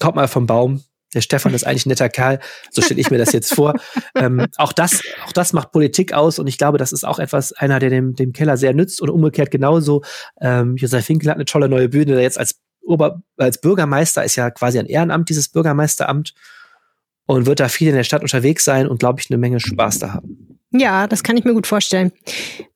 [0.00, 0.82] kommt mal vom Baum.
[1.14, 3.74] Der Stefan ist eigentlich ein netter Kerl, so stelle ich mir das jetzt vor.
[4.14, 7.52] ähm, auch das, auch das macht Politik aus und ich glaube, das ist auch etwas,
[7.52, 10.02] einer, der dem, dem Keller sehr nützt und umgekehrt genauso.
[10.40, 14.36] Ähm, Josef Hinkel hat eine tolle neue Bühne, der jetzt als Ober, als Bürgermeister ist
[14.36, 16.34] ja quasi ein Ehrenamt, dieses Bürgermeisteramt
[17.32, 19.98] und wird da viel in der Stadt unterwegs sein und, glaube ich, eine Menge Spaß
[19.98, 20.58] da haben.
[20.70, 22.12] Ja, das kann ich mir gut vorstellen.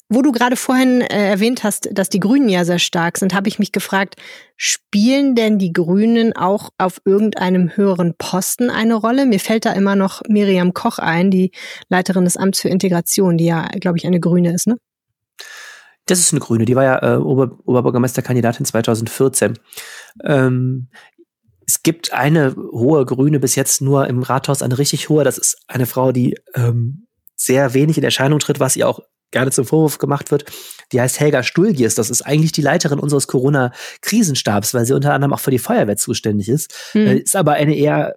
[0.08, 3.48] Wo du gerade vorhin äh, erwähnt hast, dass die Grünen ja sehr stark sind, habe
[3.48, 4.14] ich mich gefragt,
[4.56, 9.26] spielen denn die Grünen auch auf irgendeinem höheren Posten eine Rolle?
[9.26, 11.50] Mir fällt da immer noch Miriam Koch ein, die
[11.88, 14.76] Leiterin des Amts für Integration, die ja, glaube ich, eine Grüne ist, ne?
[16.08, 19.58] Das ist eine Grüne, die war ja äh, Ober Oberbürgermeisterkandidatin 2014.
[20.24, 20.86] Ähm,
[21.66, 25.24] es gibt eine hohe Grüne bis jetzt nur im Rathaus, eine richtig hohe.
[25.24, 29.00] Das ist eine Frau, die ähm, sehr wenig in Erscheinung tritt, was ihr auch
[29.32, 30.44] gerne zum Vorwurf gemacht wird.
[30.92, 31.96] Die heißt Helga Stulgiers.
[31.96, 35.96] Das ist eigentlich die Leiterin unseres Corona-Krisenstabs, weil sie unter anderem auch für die Feuerwehr
[35.96, 36.72] zuständig ist.
[36.92, 37.18] Hm.
[37.18, 38.16] Ist aber eine eher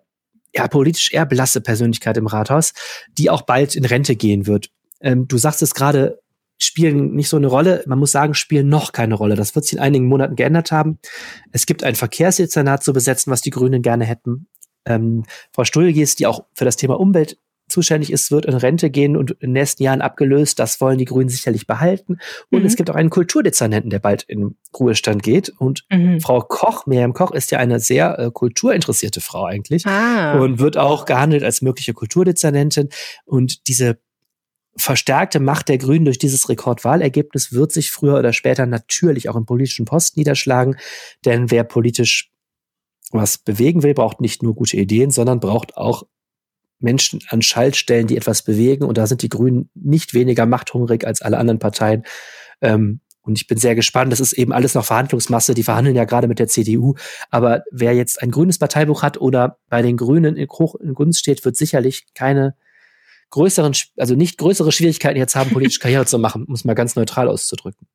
[0.54, 2.74] ja, politisch eher blasse Persönlichkeit im Rathaus,
[3.18, 4.70] die auch bald in Rente gehen wird.
[5.02, 6.20] Ähm, du sagst es gerade,
[6.60, 7.84] spielen nicht so eine Rolle.
[7.88, 9.36] Man muss sagen, spielen noch keine Rolle.
[9.36, 11.00] Das wird sich in einigen Monaten geändert haben.
[11.52, 14.48] Es gibt ein Verkehrsdezernat zu besetzen, was die Grünen gerne hätten.
[14.86, 17.38] Ähm, Frau Stulgies, die auch für das Thema Umwelt
[17.70, 20.60] zuständig ist, wird in Rente gehen und in den nächsten Jahren abgelöst.
[20.60, 22.18] Das wollen die Grünen sicherlich behalten.
[22.50, 22.66] Und mhm.
[22.66, 25.50] es gibt auch einen Kulturdezernenten, der bald in Ruhestand geht.
[25.58, 26.20] Und mhm.
[26.20, 30.40] Frau Koch, Miriam Koch, ist ja eine sehr äh, kulturinteressierte Frau eigentlich ah.
[30.40, 32.90] und wird auch gehandelt als mögliche Kulturdezernentin.
[33.26, 34.00] Und diese
[34.80, 39.46] verstärkte Macht der Grünen durch dieses Rekordwahlergebnis wird sich früher oder später natürlich auch im
[39.46, 40.78] politischen Post niederschlagen.
[41.26, 42.32] Denn wer politisch
[43.12, 46.04] was bewegen will, braucht nicht nur gute Ideen, sondern braucht auch
[46.80, 48.86] Menschen an Schaltstellen, die etwas bewegen.
[48.86, 52.04] Und da sind die Grünen nicht weniger machthungrig als alle anderen Parteien.
[52.62, 54.12] Ähm, und ich bin sehr gespannt.
[54.12, 55.54] Das ist eben alles noch Verhandlungsmasse.
[55.54, 56.96] Die verhandeln ja gerade mit der CDU.
[57.30, 61.20] Aber wer jetzt ein grünes Parteibuch hat oder bei den Grünen in, hoch in Gunst
[61.20, 62.56] steht, wird sicherlich keine
[63.32, 66.96] größeren, also nicht größere Schwierigkeiten jetzt haben, politische Karriere zu machen, um es mal ganz
[66.96, 67.88] neutral auszudrücken.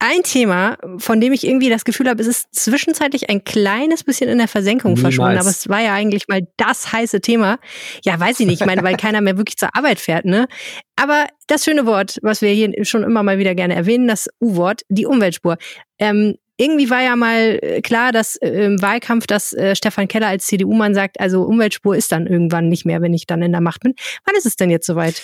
[0.00, 4.28] ein Thema, von dem ich irgendwie das Gefühl habe, es ist zwischenzeitlich ein kleines bisschen
[4.28, 5.14] in der Versenkung Niemals.
[5.14, 7.58] verschwunden, aber es war ja eigentlich mal das heiße Thema.
[8.04, 10.46] Ja, weiß ich nicht, ich meine, weil keiner mehr wirklich zur Arbeit fährt, ne?
[10.94, 14.82] Aber das schöne Wort, was wir hier schon immer mal wieder gerne erwähnen, das U-Wort,
[14.88, 15.56] die Umweltspur.
[15.98, 20.26] Ähm, irgendwie war ja mal äh, klar, dass äh, im Wahlkampf, dass äh, Stefan Keller
[20.26, 23.60] als CDU-Mann sagt, also Umweltspur ist dann irgendwann nicht mehr, wenn ich dann in der
[23.60, 23.94] Macht bin.
[24.26, 25.22] Wann ist es denn jetzt soweit?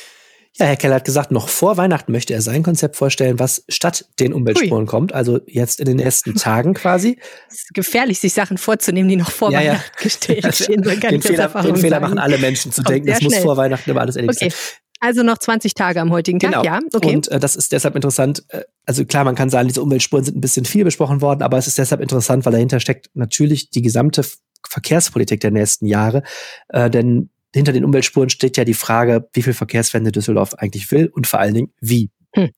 [0.56, 4.04] Ja, Herr Keller hat gesagt, noch vor Weihnachten möchte er sein Konzept vorstellen, was statt
[4.20, 4.88] den Umweltspuren Ui.
[4.88, 5.12] kommt.
[5.12, 7.18] Also jetzt in den ersten Tagen quasi.
[7.48, 10.02] Es ist gefährlich, sich Sachen vorzunehmen, die noch vor ja, Weihnachten ja.
[10.02, 10.82] gestellt stehen.
[10.82, 14.14] den Fehler, den Fehler machen alle Menschen zu denken, es muss vor Weihnachten immer alles
[14.14, 14.50] erledigt okay.
[14.50, 14.83] sein.
[15.04, 16.64] Also noch 20 Tage am heutigen Tag, genau.
[16.64, 16.80] ja.
[16.94, 17.14] Okay.
[17.14, 18.42] Und äh, das ist deshalb interessant.
[18.48, 21.58] Äh, also klar, man kann sagen, diese Umweltspuren sind ein bisschen viel besprochen worden, aber
[21.58, 24.24] es ist deshalb interessant, weil dahinter steckt natürlich die gesamte
[24.66, 26.22] Verkehrspolitik der nächsten Jahre.
[26.68, 31.08] Äh, denn hinter den Umweltspuren steht ja die Frage, wie viel Verkehrswende Düsseldorf eigentlich will
[31.08, 32.10] und vor allen Dingen wie.
[32.34, 32.48] Hm.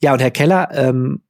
[0.00, 1.24] Ja, und Herr Keller ähm,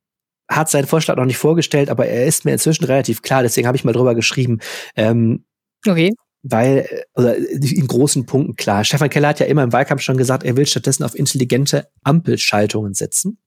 [0.47, 3.79] hat seinen Vorschlag noch nicht vorgestellt, aber er ist mir inzwischen relativ klar, deswegen habe
[3.79, 4.59] ich mal drüber geschrieben.
[4.95, 5.47] Ähm,
[5.89, 6.13] okay.
[6.43, 8.85] Weil, oder in großen Punkten klar.
[8.85, 12.95] Stefan Keller hat ja immer im Wahlkampf schon gesagt, er will stattdessen auf intelligente Ampelschaltungen
[12.95, 13.39] setzen.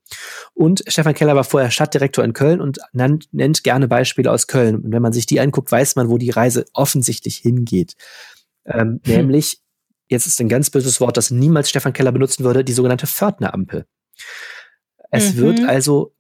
[0.54, 4.76] Und Stefan Keller war vorher Stadtdirektor in Köln und nennt, nennt gerne Beispiele aus Köln.
[4.76, 7.96] Und wenn man sich die anguckt, weiß man, wo die Reise offensichtlich hingeht.
[8.66, 9.16] Ähm, hm.
[9.16, 9.62] Nämlich,
[10.08, 13.86] jetzt ist ein ganz böses Wort, das niemals Stefan Keller benutzen würde, die sogenannte Pförtnerampel.
[15.10, 15.38] Es mhm.
[15.38, 16.13] wird also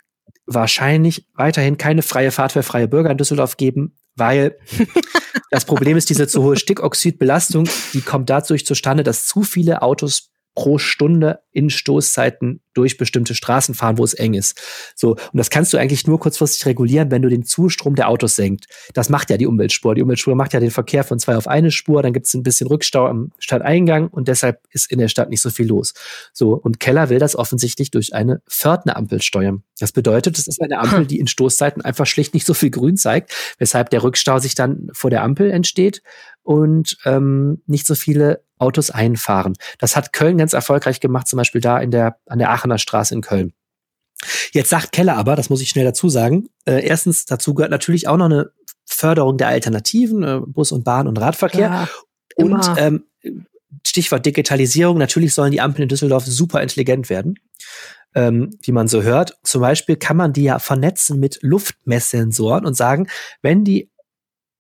[0.46, 4.58] wahrscheinlich weiterhin keine freie Fahrt für freie Bürger in Düsseldorf geben, weil
[5.52, 10.32] das Problem ist, diese zu hohe Stickoxidbelastung, die kommt dadurch zustande, dass zu viele Autos
[10.56, 14.60] pro Stunde in Stoßzeiten durch bestimmte Straßen fahren, wo es eng ist.
[14.96, 18.36] So, und das kannst du eigentlich nur kurzfristig regulieren, wenn du den Zustrom der Autos
[18.36, 18.66] senkt.
[18.94, 19.96] Das macht ja die Umweltspur.
[19.96, 22.44] Die Umweltspur macht ja den Verkehr von zwei auf eine Spur, dann gibt es ein
[22.44, 25.94] bisschen Rückstau am Stadteingang und deshalb ist in der Stadt nicht so viel los.
[26.34, 29.64] So, und Keller will das offensichtlich durch eine Pförtnerampel steuern.
[29.80, 31.08] Das bedeutet, es ist eine Ampel, hm.
[31.08, 34.90] die in Stoßzeiten einfach schlicht nicht so viel Grün zeigt, weshalb der Rückstau sich dann
[34.94, 36.02] vor der Ampel entsteht
[36.44, 39.54] und ähm, nicht so viele Autos einfahren.
[39.80, 43.14] Das hat Köln ganz erfolgreich gemacht, zum Beispiel da in der, an der Aachener Straße
[43.14, 43.54] in Köln.
[44.52, 48.08] Jetzt sagt Keller aber, das muss ich schnell dazu sagen, äh, erstens dazu gehört natürlich
[48.08, 48.52] auch noch eine
[48.86, 51.60] Förderung der Alternativen, äh, Bus und Bahn und Radverkehr.
[51.60, 51.90] Ja,
[52.36, 53.06] und ähm,
[53.86, 57.36] Stichwort Digitalisierung, natürlich sollen die Ampeln in Düsseldorf super intelligent werden.
[58.16, 59.40] Ähm, wie man so hört.
[59.42, 63.08] Zum Beispiel kann man die ja vernetzen mit Luftmesssensoren und sagen,
[63.42, 63.90] wenn die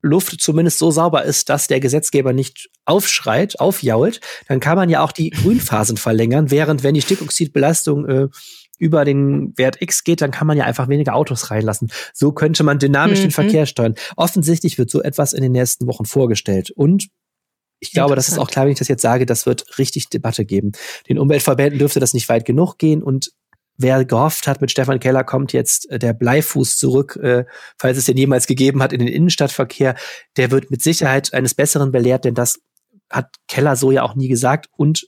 [0.03, 5.01] Luft zumindest so sauber ist, dass der Gesetzgeber nicht aufschreit, aufjault, dann kann man ja
[5.01, 8.27] auch die Grünphasen verlängern, während wenn die Stickoxidbelastung äh,
[8.77, 11.89] über den Wert X geht, dann kann man ja einfach weniger Autos reinlassen.
[12.13, 13.23] So könnte man dynamisch mhm.
[13.23, 13.95] den Verkehr steuern.
[14.17, 16.69] Offensichtlich wird so etwas in den nächsten Wochen vorgestellt.
[16.71, 17.07] Und
[17.79, 20.45] ich glaube, das ist auch klar, wenn ich das jetzt sage, das wird richtig Debatte
[20.45, 20.71] geben.
[21.07, 23.31] Den Umweltverbänden dürfte das nicht weit genug gehen und
[23.77, 27.45] wer gehofft hat, mit Stefan Keller kommt jetzt äh, der Bleifuß zurück, äh,
[27.77, 29.95] falls es den jemals gegeben hat in den Innenstadtverkehr,
[30.37, 32.59] der wird mit Sicherheit eines Besseren belehrt, denn das
[33.09, 35.07] hat Keller so ja auch nie gesagt und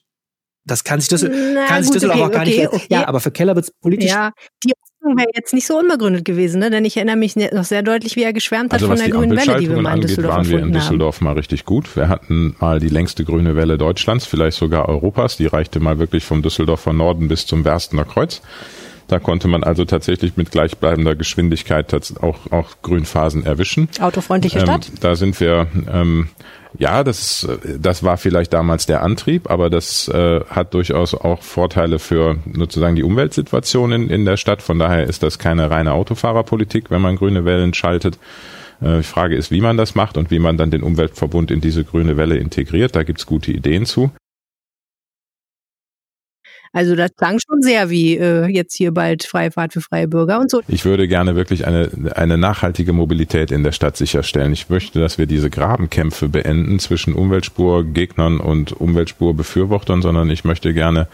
[0.66, 2.74] das kann sich Düssel Na, kann sich Düsseldorf okay, auch gar okay, nicht.
[2.74, 2.88] Okay.
[2.90, 4.10] Ja, aber für Keller wird es politisch.
[4.10, 4.32] Ja,
[4.64, 4.74] die
[5.06, 6.70] wäre jetzt nicht so unbegründet gewesen, ne?
[6.70, 9.38] denn ich erinnere mich noch sehr deutlich, wie er geschwärmt hat also, von der grünen
[9.38, 11.26] Welle, die wir mal in angeht, Düsseldorf waren wir in Düsseldorf haben.
[11.26, 11.96] mal richtig gut.
[11.96, 15.38] Wir hatten mal die längste grüne Welle Deutschlands, vielleicht sogar Europas.
[15.38, 18.42] Die reichte mal wirklich vom Düsseldorfer Norden bis zum Werstener Kreuz.
[19.08, 23.88] Da konnte man also tatsächlich mit gleichbleibender Geschwindigkeit auch, auch Grünphasen erwischen.
[24.00, 24.92] Autofreundliche ähm, Stadt?
[25.02, 26.30] Da sind wir, ähm,
[26.78, 27.48] ja, das,
[27.80, 32.96] das war vielleicht damals der Antrieb, aber das äh, hat durchaus auch Vorteile für sozusagen
[32.96, 34.62] die Umweltsituation in, in der Stadt.
[34.62, 38.18] Von daher ist das keine reine Autofahrerpolitik, wenn man grüne Wellen schaltet.
[38.82, 41.62] Äh, die Frage ist, wie man das macht und wie man dann den Umweltverbund in
[41.62, 42.96] diese grüne Welle integriert.
[42.96, 44.12] Da gibt's gute Ideen zu.
[46.76, 50.52] Also das klang schon sehr wie äh, jetzt hier bald Freifahrt für freie Bürger und
[50.52, 50.62] so.
[50.68, 54.52] Ich würde gerne wirklich eine, eine nachhaltige Mobilität in der Stadt sicherstellen.
[54.52, 61.08] Ich möchte, dass wir diese Grabenkämpfe beenden zwischen Umweltspurgegnern und Umweltspurbefürwortern, sondern ich möchte gerne,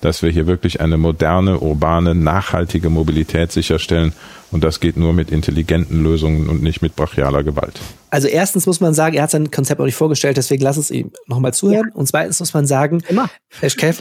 [0.00, 4.12] dass wir hier wirklich eine moderne, urbane, nachhaltige Mobilität sicherstellen
[4.52, 7.80] und das geht nur mit intelligenten Lösungen und nicht mit brachialer Gewalt.
[8.10, 10.90] Also erstens muss man sagen, er hat sein Konzept auch nicht vorgestellt, deswegen lass es
[10.90, 11.88] ihm nochmal zuhören.
[11.88, 11.94] Ja.
[11.94, 13.30] Und zweitens muss man sagen, Immer.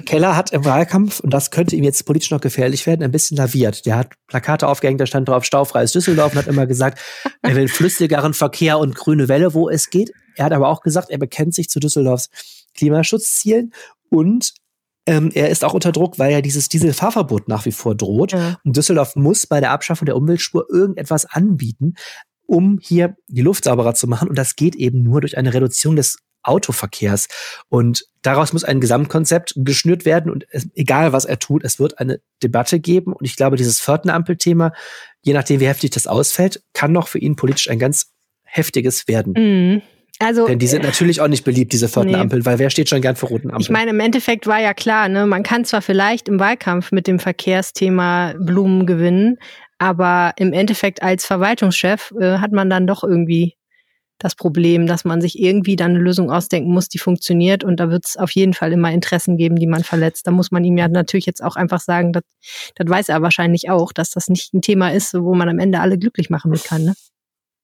[0.05, 3.37] Keller hat im Wahlkampf, und das könnte ihm jetzt politisch noch gefährlich werden, ein bisschen
[3.37, 3.85] laviert.
[3.85, 6.99] Der hat Plakate aufgehängt, da stand drauf staufreies Düsseldorf und hat immer gesagt,
[7.41, 10.11] er will flüssigeren Verkehr und grüne Welle, wo es geht.
[10.35, 12.29] Er hat aber auch gesagt, er bekennt sich zu Düsseldorfs
[12.75, 13.73] Klimaschutzzielen
[14.09, 14.53] und
[15.07, 18.33] ähm, er ist auch unter Druck, weil ja dieses Dieselfahrverbot nach wie vor droht.
[18.33, 18.57] Ja.
[18.65, 21.93] Und Düsseldorf muss bei der Abschaffung der Umweltspur irgendetwas anbieten,
[22.47, 24.29] um hier die Luft sauberer zu machen.
[24.29, 27.27] Und das geht eben nur durch eine Reduzierung des Autoverkehrs.
[27.69, 31.99] Und daraus muss ein Gesamtkonzept geschnürt werden und es, egal was er tut, es wird
[31.99, 33.13] eine Debatte geben.
[33.13, 34.71] Und ich glaube, dieses Pförtner-Ampel-Thema,
[35.21, 38.11] je nachdem, wie heftig das ausfällt, kann noch für ihn politisch ein ganz
[38.43, 39.33] heftiges werden.
[39.33, 39.81] Mhm.
[40.19, 42.15] Also, Denn die sind natürlich auch nicht beliebt, diese vierten nee.
[42.15, 43.61] Ampeln, weil wer steht schon gern für roten Ampeln?
[43.61, 47.05] Ich meine, im Endeffekt war ja klar, ne, man kann zwar vielleicht im Wahlkampf mit
[47.05, 49.37] dem Verkehrsthema Blumen gewinnen,
[49.77, 53.55] aber im Endeffekt als Verwaltungschef äh, hat man dann doch irgendwie
[54.19, 57.63] das Problem, dass man sich irgendwie dann eine Lösung ausdenken muss, die funktioniert.
[57.63, 60.25] Und da wird es auf jeden Fall immer Interessen geben, die man verletzt.
[60.25, 62.23] Da muss man ihm ja natürlich jetzt auch einfach sagen, das,
[62.75, 65.79] das weiß er wahrscheinlich auch, dass das nicht ein Thema ist, wo man am Ende
[65.79, 66.83] alle glücklich machen kann.
[66.85, 66.95] Ne?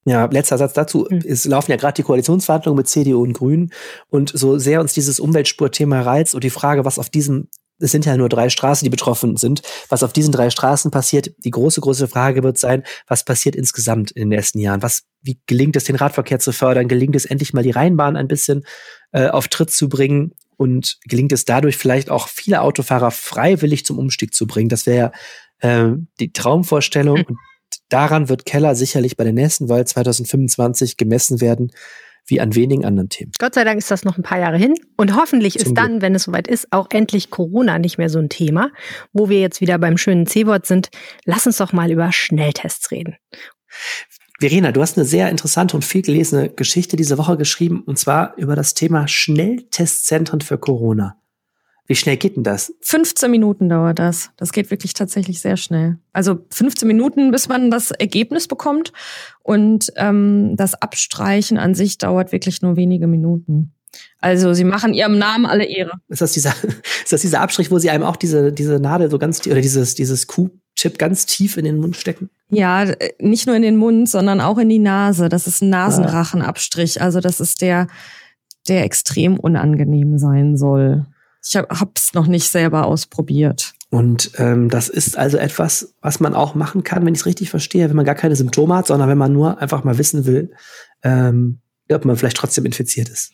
[0.06, 1.08] Ja, letzter Satz dazu.
[1.10, 1.23] Mhm.
[1.26, 3.71] Es laufen ja gerade die Koalitionsverhandlungen mit CDU und Grünen.
[4.10, 7.47] Und so sehr uns dieses Umweltspurthema reizt und die Frage, was auf diesem,
[7.80, 11.32] es sind ja nur drei Straßen, die betroffen sind, was auf diesen drei Straßen passiert,
[11.40, 14.82] die große, große Frage wird sein, was passiert insgesamt in den nächsten Jahren?
[14.82, 16.88] Was, wie gelingt es, den Radverkehr zu fördern?
[16.88, 18.64] Gelingt es endlich mal die Rheinbahn ein bisschen
[19.12, 20.34] äh, auf Tritt zu bringen?
[20.56, 24.70] Und gelingt es dadurch vielleicht auch viele Autofahrer freiwillig zum Umstieg zu bringen?
[24.70, 25.12] Das wäre
[25.60, 27.24] äh, die Traumvorstellung.
[27.28, 27.38] Und
[27.90, 31.72] daran wird Keller sicherlich bei der nächsten Wahl 2025 gemessen werden,
[32.26, 33.32] wie an wenigen anderen Themen.
[33.40, 34.76] Gott sei Dank ist das noch ein paar Jahre hin.
[34.98, 36.02] Und hoffentlich Zum ist dann, Glück.
[36.04, 38.72] wenn es soweit ist, auch endlich Corona nicht mehr so ein Thema.
[39.12, 40.90] Wo wir jetzt wieder beim schönen C-Wort sind,
[41.26, 43.16] lass uns doch mal über Schnelltests reden.
[44.40, 48.36] Verena, du hast eine sehr interessante und viel gelesene Geschichte diese Woche geschrieben, und zwar
[48.38, 51.18] über das Thema Schnelltestzentren für Corona.
[51.86, 52.74] Wie schnell geht denn das?
[52.82, 54.30] 15 Minuten dauert das.
[54.38, 55.98] Das geht wirklich tatsächlich sehr schnell.
[56.13, 58.93] Also 15 Minuten, bis man das Ergebnis bekommt.
[59.41, 63.74] Und ähm, das Abstreichen an sich dauert wirklich nur wenige Minuten.
[64.19, 65.91] Also sie machen ihrem Namen alle Ehre.
[66.08, 66.56] Ist das dieser,
[67.04, 69.93] ist das dieser Abstrich, wo sie einem auch diese, diese Nadel so ganz oder dieses,
[69.93, 72.30] dieses Q-Chip ganz tief in den Mund stecken?
[72.50, 75.28] Ja, äh, nicht nur in den Mund, sondern auch in die Nase.
[75.28, 77.02] Das ist ein Nasenrachenabstrich.
[77.02, 77.88] Also das ist der,
[78.69, 81.06] der extrem unangenehm sein soll.
[81.46, 83.74] Ich habe es noch nicht selber ausprobiert.
[83.90, 87.50] Und ähm, das ist also etwas, was man auch machen kann, wenn ich es richtig
[87.50, 90.52] verstehe, wenn man gar keine Symptome hat, sondern wenn man nur einfach mal wissen will,
[91.04, 91.60] ähm,
[91.92, 93.34] ob man vielleicht trotzdem infiziert ist.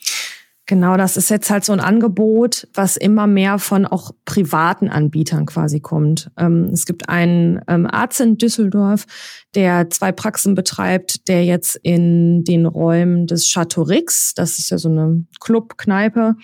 [0.70, 5.48] Genau, das ist jetzt halt so ein Angebot, was immer mehr von auch privaten Anbietern
[5.48, 6.30] quasi kommt.
[6.38, 9.08] Ähm, es gibt einen ähm, Arzt in Düsseldorf,
[9.56, 14.78] der zwei Praxen betreibt, der jetzt in den Räumen des Chateau Rix, das ist ja
[14.78, 16.36] so eine Club-Kneipe,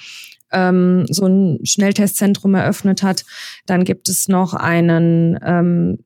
[0.52, 3.26] ähm, so ein Schnelltestzentrum eröffnet hat.
[3.68, 6.00] Dann gibt es noch einen ähm,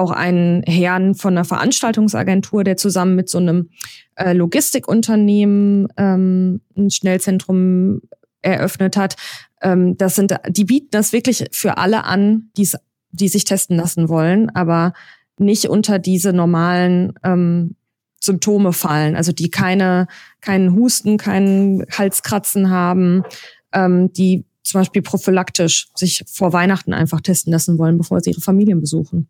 [0.00, 3.70] auch einen Herrn von einer Veranstaltungsagentur, der zusammen mit so einem
[4.16, 8.00] äh, Logistikunternehmen ähm, ein Schnellzentrum
[8.42, 9.16] eröffnet hat.
[9.62, 12.76] Ähm, das sind, die bieten das wirklich für alle an, die's,
[13.12, 14.92] die sich testen lassen wollen, aber
[15.38, 17.76] nicht unter diese normalen ähm,
[18.22, 20.06] Symptome fallen, also die keine,
[20.40, 23.22] keinen Husten, keinen Halskratzen haben,
[23.72, 28.40] ähm, die zum Beispiel prophylaktisch sich vor Weihnachten einfach testen lassen wollen, bevor sie ihre
[28.40, 29.28] Familien besuchen.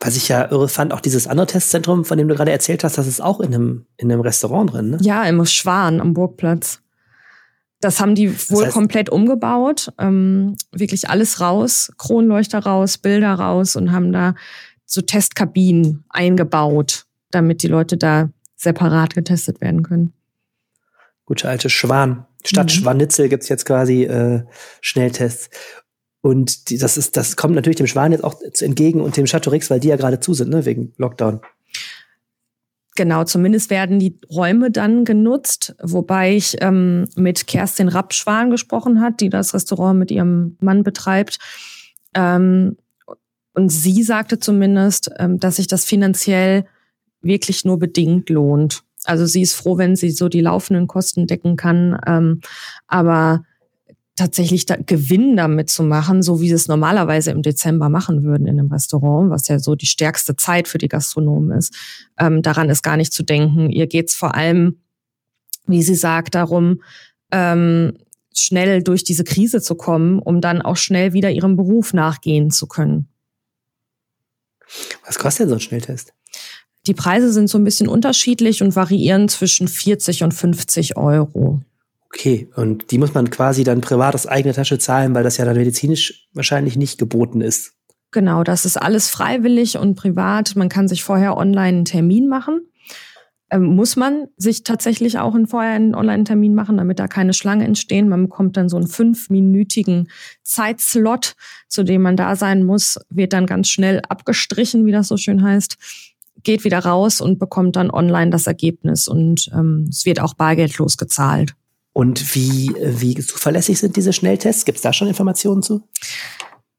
[0.00, 2.98] Was ich ja irre fand, auch dieses andere Testzentrum, von dem du gerade erzählt hast,
[2.98, 4.98] das ist auch in einem, in einem Restaurant drin, ne?
[5.00, 6.80] Ja, im Schwan am Burgplatz.
[7.80, 13.34] Das haben die wohl das heißt, komplett umgebaut, ähm, wirklich alles raus, Kronleuchter raus, Bilder
[13.34, 14.34] raus und haben da
[14.84, 20.12] so Testkabinen eingebaut damit die Leute da separat getestet werden können.
[21.24, 22.26] Gute alte Schwan.
[22.44, 22.70] Statt mhm.
[22.70, 24.44] Schwanitzel gibt's jetzt quasi äh,
[24.80, 25.50] Schnelltests.
[26.28, 29.50] Und die, das ist, das kommt natürlich dem Schwan jetzt auch entgegen und dem Chateau
[29.50, 31.40] Rix, weil die ja gerade zu sind, ne, wegen Lockdown.
[32.96, 39.20] Genau, zumindest werden die Räume dann genutzt, wobei ich ähm, mit Kerstin Rappschwan gesprochen hat,
[39.20, 41.38] die das Restaurant mit ihrem Mann betreibt.
[42.12, 42.76] Ähm,
[43.54, 46.66] und sie sagte zumindest, ähm, dass sich das finanziell
[47.22, 48.82] wirklich nur bedingt lohnt.
[49.04, 52.42] Also sie ist froh, wenn sie so die laufenden Kosten decken kann, ähm,
[52.86, 53.44] aber
[54.18, 58.46] tatsächlich da Gewinn damit zu machen, so wie sie es normalerweise im Dezember machen würden
[58.46, 61.74] in einem Restaurant, was ja so die stärkste Zeit für die Gastronomen ist,
[62.18, 63.70] ähm, daran ist gar nicht zu denken.
[63.70, 64.80] Ihr geht's vor allem,
[65.66, 66.82] wie sie sagt, darum,
[67.30, 67.94] ähm,
[68.34, 72.66] schnell durch diese Krise zu kommen, um dann auch schnell wieder ihrem Beruf nachgehen zu
[72.66, 73.08] können.
[75.06, 76.12] Was kostet denn so ein Schnelltest?
[76.86, 81.60] Die Preise sind so ein bisschen unterschiedlich und variieren zwischen 40 und 50 Euro.
[82.10, 85.44] Okay, und die muss man quasi dann privat aus eigener Tasche zahlen, weil das ja
[85.44, 87.74] dann medizinisch wahrscheinlich nicht geboten ist.
[88.10, 90.56] Genau, das ist alles freiwillig und privat.
[90.56, 92.62] Man kann sich vorher online einen Termin machen.
[93.50, 97.64] Ähm, muss man sich tatsächlich auch in vorher einen Online-Termin machen, damit da keine Schlange
[97.64, 98.08] entstehen.
[98.08, 100.08] Man bekommt dann so einen fünfminütigen
[100.42, 101.34] Zeitslot,
[101.68, 105.42] zu dem man da sein muss, wird dann ganz schnell abgestrichen, wie das so schön
[105.42, 105.76] heißt
[106.44, 110.96] geht wieder raus und bekommt dann online das Ergebnis und ähm, es wird auch bargeldlos
[110.96, 111.54] gezahlt.
[111.92, 114.64] Und wie, wie zuverlässig sind diese Schnelltests?
[114.64, 115.82] Gibt es da schon Informationen zu?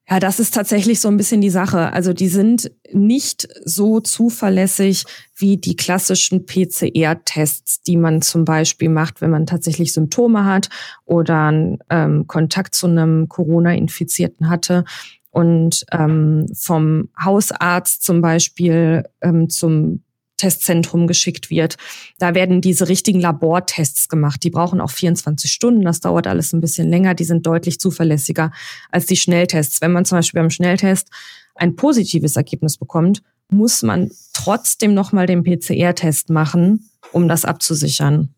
[0.09, 1.93] Ja, das ist tatsächlich so ein bisschen die Sache.
[1.93, 9.21] Also die sind nicht so zuverlässig wie die klassischen PCR-Tests, die man zum Beispiel macht,
[9.21, 10.69] wenn man tatsächlich Symptome hat
[11.05, 14.83] oder einen ähm, Kontakt zu einem Corona-Infizierten hatte
[15.29, 20.01] und ähm, vom Hausarzt zum Beispiel ähm, zum
[20.39, 21.75] Testzentrum geschickt wird.
[22.17, 24.43] Da werden diese richtigen Labortests gemacht.
[24.43, 25.83] Die brauchen auch 24 Stunden.
[25.83, 27.13] Das dauert alles ein bisschen länger.
[27.13, 28.51] Die sind deutlich zuverlässiger
[28.91, 29.81] als die Schnelltests.
[29.81, 31.09] Wenn man zum Beispiel beim Schnelltest
[31.55, 33.21] ein positives Ergebnis bekommt,
[33.51, 38.33] muss man trotzdem nochmal den PCR-Test machen, um das abzusichern.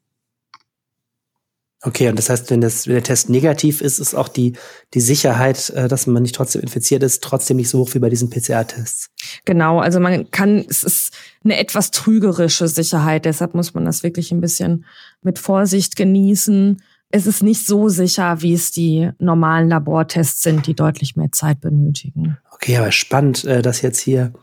[1.83, 4.53] Okay, und das heißt, wenn, das, wenn der Test negativ ist, ist auch die,
[4.93, 8.09] die Sicherheit, äh, dass man nicht trotzdem infiziert ist, trotzdem nicht so hoch wie bei
[8.09, 9.09] diesen PCR-Tests.
[9.45, 11.11] Genau, also man kann, es ist
[11.43, 14.85] eine etwas trügerische Sicherheit, deshalb muss man das wirklich ein bisschen
[15.23, 16.83] mit Vorsicht genießen.
[17.09, 21.61] Es ist nicht so sicher, wie es die normalen Labortests sind, die deutlich mehr Zeit
[21.61, 22.37] benötigen.
[22.51, 24.33] Okay, aber spannend, äh, dass jetzt hier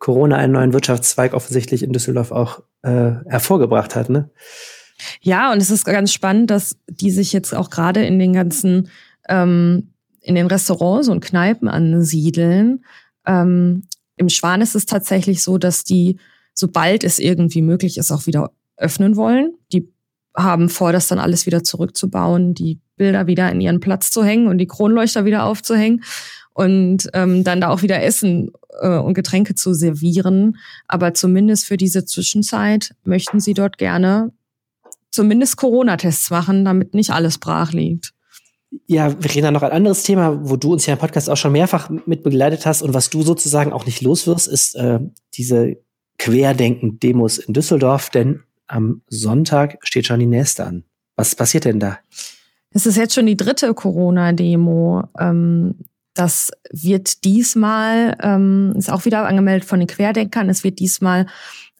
[0.00, 4.30] Corona einen neuen Wirtschaftszweig offensichtlich in Düsseldorf auch äh, hervorgebracht hat, ne?
[5.20, 8.88] Ja, und es ist ganz spannend, dass die sich jetzt auch gerade in den ganzen,
[9.28, 12.84] ähm, in den Restaurants und Kneipen ansiedeln.
[13.26, 13.84] Ähm,
[14.16, 16.18] Im Schwan ist es tatsächlich so, dass die,
[16.54, 19.54] sobald es irgendwie möglich ist, auch wieder öffnen wollen.
[19.72, 19.88] Die
[20.36, 24.46] haben vor, das dann alles wieder zurückzubauen, die Bilder wieder in ihren Platz zu hängen
[24.46, 26.02] und die Kronleuchter wieder aufzuhängen
[26.54, 30.58] und ähm, dann da auch wieder Essen äh, und Getränke zu servieren.
[30.86, 34.32] Aber zumindest für diese Zwischenzeit möchten sie dort gerne
[35.12, 38.12] zumindest Corona-Tests machen, damit nicht alles brach liegt.
[38.86, 41.90] Ja, Verena, noch ein anderes Thema, wo du uns ja im Podcast auch schon mehrfach
[42.06, 44.98] mit begleitet hast und was du sozusagen auch nicht los wirst, ist äh,
[45.34, 45.76] diese
[46.18, 50.84] Querdenken-Demos in Düsseldorf, denn am Sonntag steht schon die nächste an.
[51.16, 51.98] Was passiert denn da?
[52.70, 55.04] Es ist jetzt schon die dritte Corona-Demo.
[55.18, 55.74] Ähm,
[56.14, 61.26] das wird diesmal, ähm, ist auch wieder angemeldet von den Querdenkern, es wird diesmal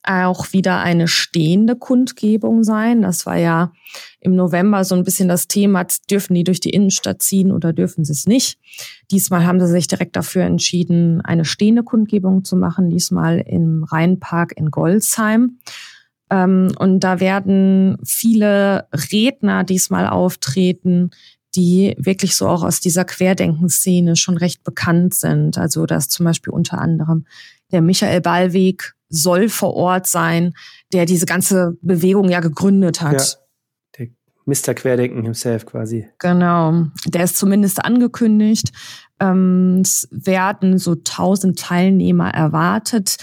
[0.05, 3.03] auch wieder eine stehende Kundgebung sein.
[3.03, 3.73] Das war ja
[4.21, 8.05] im November so ein bisschen das Thema, dürfen die durch die Innenstadt ziehen oder dürfen
[8.05, 8.59] sie es nicht.
[9.11, 14.53] Diesmal haben sie sich direkt dafür entschieden, eine stehende Kundgebung zu machen, diesmal im Rheinpark
[14.57, 15.59] in Goldsheim.
[16.31, 21.11] Ähm, und da werden viele Redner diesmal auftreten,
[21.55, 25.59] die wirklich so auch aus dieser Querdenkenszene schon recht bekannt sind.
[25.59, 27.27] Also dass zum Beispiel unter anderem
[27.71, 30.55] der Michael Ballweg soll vor Ort sein,
[30.93, 33.39] der diese ganze Bewegung ja gegründet hat.
[33.99, 34.07] Ja.
[34.07, 34.09] Der
[34.47, 34.75] Mr.
[34.75, 36.09] Querdenken himself quasi.
[36.19, 36.87] Genau.
[37.07, 38.73] Der ist zumindest angekündigt.
[39.21, 43.19] Ähm, es werden so 1000 Teilnehmer erwartet.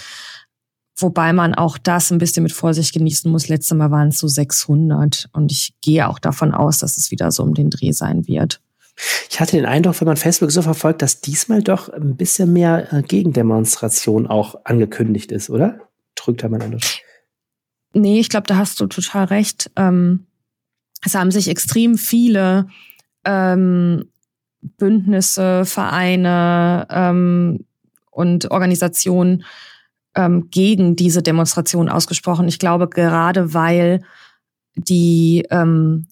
[0.96, 3.48] Wobei man auch das ein bisschen mit Vorsicht genießen muss.
[3.48, 7.32] Letztes Mal waren es so 600 und ich gehe auch davon aus, dass es wieder
[7.32, 8.60] so um den Dreh sein wird.
[9.30, 12.92] Ich hatte den Eindruck, wenn man Facebook so verfolgt, dass diesmal doch ein bisschen mehr
[12.92, 15.80] äh, Gegendemonstration auch angekündigt ist, oder?
[16.14, 16.98] Drückt da mal anders.
[17.92, 19.70] Nee, ich glaube, da hast du total recht.
[19.76, 20.26] Ähm,
[21.04, 22.68] es haben sich extrem viele
[23.24, 24.10] ähm,
[24.60, 27.64] Bündnisse, Vereine ähm,
[28.10, 29.44] und Organisationen
[30.14, 32.48] ähm, gegen diese Demonstration ausgesprochen.
[32.48, 34.02] Ich glaube, gerade weil
[34.74, 36.06] die, ähm,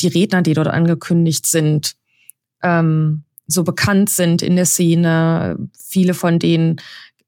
[0.00, 1.96] die Redner, die dort angekündigt sind,
[2.64, 5.56] ähm, so bekannt sind in der Szene.
[5.78, 6.80] Viele von denen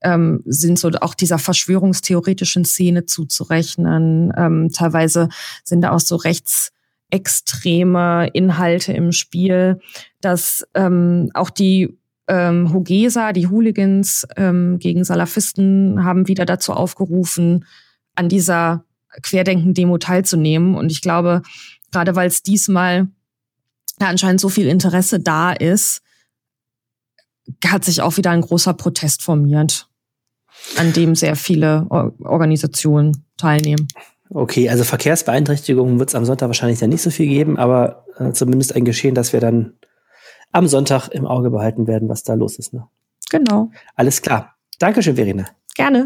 [0.02, 4.32] ähm, sind so auch dieser verschwörungstheoretischen Szene zuzurechnen.
[4.36, 5.28] Ähm, teilweise
[5.62, 9.78] sind da auch so rechtsextreme Inhalte im Spiel,
[10.20, 11.96] dass ähm, auch die
[12.28, 17.64] ähm, Hugesa, die Hooligans ähm, gegen Salafisten, haben wieder dazu aufgerufen,
[18.14, 18.84] an dieser
[19.22, 20.74] Querdenken-Demo teilzunehmen.
[20.74, 21.42] Und ich glaube,
[21.92, 23.08] gerade weil es diesmal
[23.98, 26.02] da anscheinend so viel Interesse da ist,
[27.64, 29.88] hat sich auch wieder ein großer Protest formiert,
[30.76, 33.88] an dem sehr viele Organisationen teilnehmen.
[34.30, 38.32] Okay, also Verkehrsbeeinträchtigungen wird es am Sonntag wahrscheinlich dann nicht so viel geben, aber äh,
[38.32, 39.74] zumindest ein Geschehen, dass wir dann
[40.50, 42.72] am Sonntag im Auge behalten werden, was da los ist.
[42.72, 42.86] Ne?
[43.30, 43.70] Genau.
[43.94, 44.56] Alles klar.
[44.78, 45.46] Dankeschön, Verena.
[45.74, 46.04] Gerne.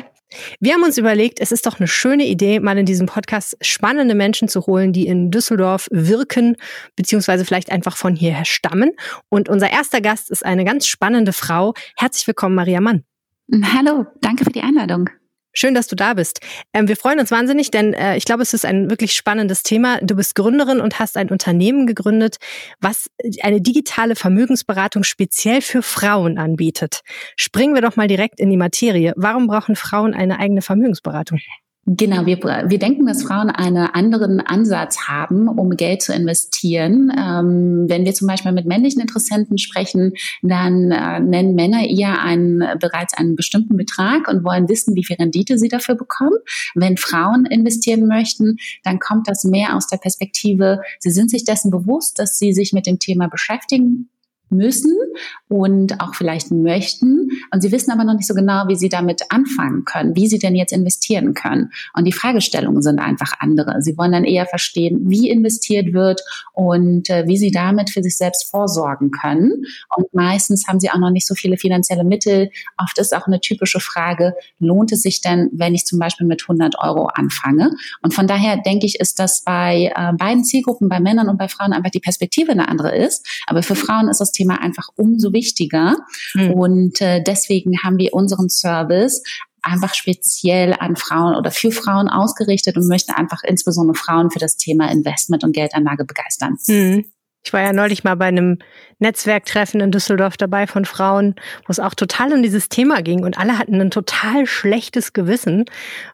[0.60, 4.14] Wir haben uns überlegt, es ist doch eine schöne Idee, mal in diesem Podcast spannende
[4.14, 6.56] Menschen zu holen, die in Düsseldorf wirken,
[6.96, 8.92] beziehungsweise vielleicht einfach von hierher stammen.
[9.28, 11.74] Und unser erster Gast ist eine ganz spannende Frau.
[11.96, 13.04] Herzlich willkommen, Maria Mann.
[13.74, 15.10] Hallo, danke für die Einladung.
[15.52, 16.40] Schön, dass du da bist.
[16.72, 19.98] Ähm, wir freuen uns wahnsinnig, denn äh, ich glaube, es ist ein wirklich spannendes Thema.
[20.00, 22.36] Du bist Gründerin und hast ein Unternehmen gegründet,
[22.80, 23.10] was
[23.42, 27.00] eine digitale Vermögensberatung speziell für Frauen anbietet.
[27.36, 29.12] Springen wir doch mal direkt in die Materie.
[29.16, 31.40] Warum brauchen Frauen eine eigene Vermögensberatung?
[31.92, 37.10] Genau, wir, wir denken, dass Frauen einen anderen Ansatz haben, um Geld zu investieren.
[37.18, 42.62] Ähm, wenn wir zum Beispiel mit männlichen Interessenten sprechen, dann äh, nennen Männer eher einen,
[42.78, 46.38] bereits einen bestimmten Betrag und wollen wissen, wie viel Rendite sie dafür bekommen.
[46.76, 51.72] Wenn Frauen investieren möchten, dann kommt das mehr aus der Perspektive, sie sind sich dessen
[51.72, 54.10] bewusst, dass sie sich mit dem Thema beschäftigen
[54.50, 54.96] müssen
[55.48, 57.30] und auch vielleicht möchten.
[57.52, 60.38] Und sie wissen aber noch nicht so genau, wie sie damit anfangen können, wie sie
[60.38, 61.70] denn jetzt investieren können.
[61.94, 63.82] Und die Fragestellungen sind einfach andere.
[63.82, 66.20] Sie wollen dann eher verstehen, wie investiert wird
[66.52, 69.64] und äh, wie sie damit für sich selbst vorsorgen können.
[69.96, 72.50] Und meistens haben sie auch noch nicht so viele finanzielle Mittel.
[72.78, 76.42] Oft ist auch eine typische Frage, lohnt es sich denn, wenn ich zum Beispiel mit
[76.42, 77.70] 100 Euro anfange?
[78.02, 81.48] Und von daher denke ich, ist das bei äh, beiden Zielgruppen, bei Männern und bei
[81.48, 83.26] Frauen einfach die Perspektive eine andere ist.
[83.46, 85.96] Aber für Frauen ist das Thema einfach umso wichtiger.
[86.34, 86.50] Mhm.
[86.52, 89.22] Und äh, deswegen haben wir unseren Service
[89.62, 94.56] einfach speziell an Frauen oder für Frauen ausgerichtet und möchten einfach insbesondere Frauen für das
[94.56, 96.56] Thema Investment und Geldanlage begeistern.
[96.66, 97.04] Mhm.
[97.42, 98.58] Ich war ja neulich mal bei einem
[98.98, 101.34] Netzwerktreffen in Düsseldorf dabei von Frauen,
[101.66, 105.64] wo es auch total um dieses Thema ging und alle hatten ein total schlechtes Gewissen,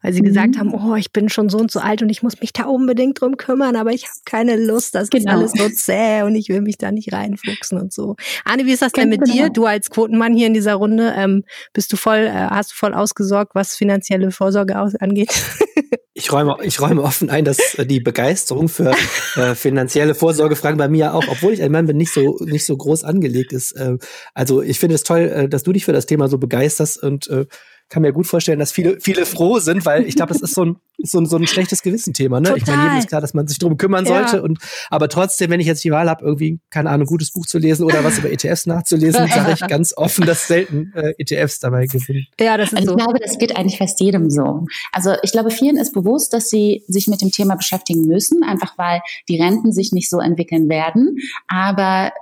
[0.03, 0.27] weil sie mhm.
[0.27, 2.65] gesagt haben, oh, ich bin schon so und so alt und ich muss mich da
[2.65, 5.33] unbedingt drum kümmern, aber ich habe keine Lust, das genau.
[5.33, 8.15] ist alles so zäh und ich will mich da nicht reinfuchsen und so.
[8.45, 9.33] Anne, wie ist das denn mit genau.
[9.33, 9.51] dir?
[9.51, 12.95] Du als Quotenmann hier in dieser Runde, ähm, bist du voll, äh, hast du voll
[12.95, 15.35] ausgesorgt, was finanzielle Vorsorge angeht?
[16.19, 18.95] Ich räume, ich räume offen ein, dass äh, die Begeisterung für
[19.37, 22.75] äh, finanzielle Vorsorgefragen bei mir auch, obwohl ich ein Mann bin, nicht so nicht so
[22.75, 23.73] groß angelegt ist.
[23.73, 23.99] Äh,
[24.33, 27.29] also ich finde es toll, äh, dass du dich für das Thema so begeisterst und
[27.29, 27.45] äh,
[27.89, 30.65] kann mir gut vorstellen, dass viele, viele froh sind, weil ich glaube, das ist so
[30.65, 32.41] ein, so ein, so ein schlechtes Gewissen-Thema.
[32.41, 32.55] Ne?
[32.57, 34.37] Ich meine, jedem ist klar, dass man sich darum kümmern sollte.
[34.37, 34.43] Ja.
[34.43, 34.59] Und,
[34.91, 37.59] aber trotzdem, wenn ich jetzt die Wahl habe, irgendwie, keine Ahnung, ein gutes Buch zu
[37.59, 41.87] lesen oder was über ETFs nachzulesen, sage ich ganz offen, dass selten äh, ETFs dabei
[41.87, 42.27] gewinnen.
[42.41, 42.97] Ja, das ist also so.
[42.97, 44.67] Ich glaube, das geht eigentlich fast jedem so.
[44.93, 48.79] Also ich glaube, vielen ist bewusst, dass sie sich mit dem Thema beschäftigen müssen, einfach
[48.79, 51.19] weil die Renten sich nicht so entwickeln werden.
[51.47, 52.13] Aber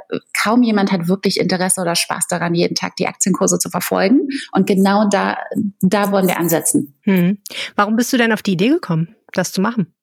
[0.42, 4.28] kaum jemand hat wirklich Interesse oder Spaß daran, jeden Tag die Aktienkurse zu verfolgen.
[4.52, 5.36] Und genau da
[5.80, 6.94] da wollen wir ansetzen.
[7.02, 7.38] Hm.
[7.76, 9.94] Warum bist du denn auf die Idee gekommen, das zu machen?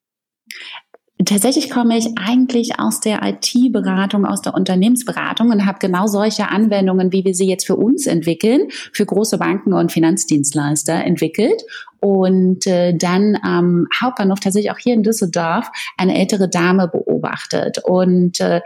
[1.24, 7.12] Tatsächlich komme ich eigentlich aus der IT-Beratung, aus der Unternehmensberatung und habe genau solche Anwendungen,
[7.12, 11.62] wie wir sie jetzt für uns entwickeln, für große Banken und Finanzdienstleister entwickelt.
[12.00, 17.78] Und äh, dann am Hauptbahnhof tatsächlich auch hier in Düsseldorf eine ältere Dame beobachtet.
[17.84, 18.60] Und äh,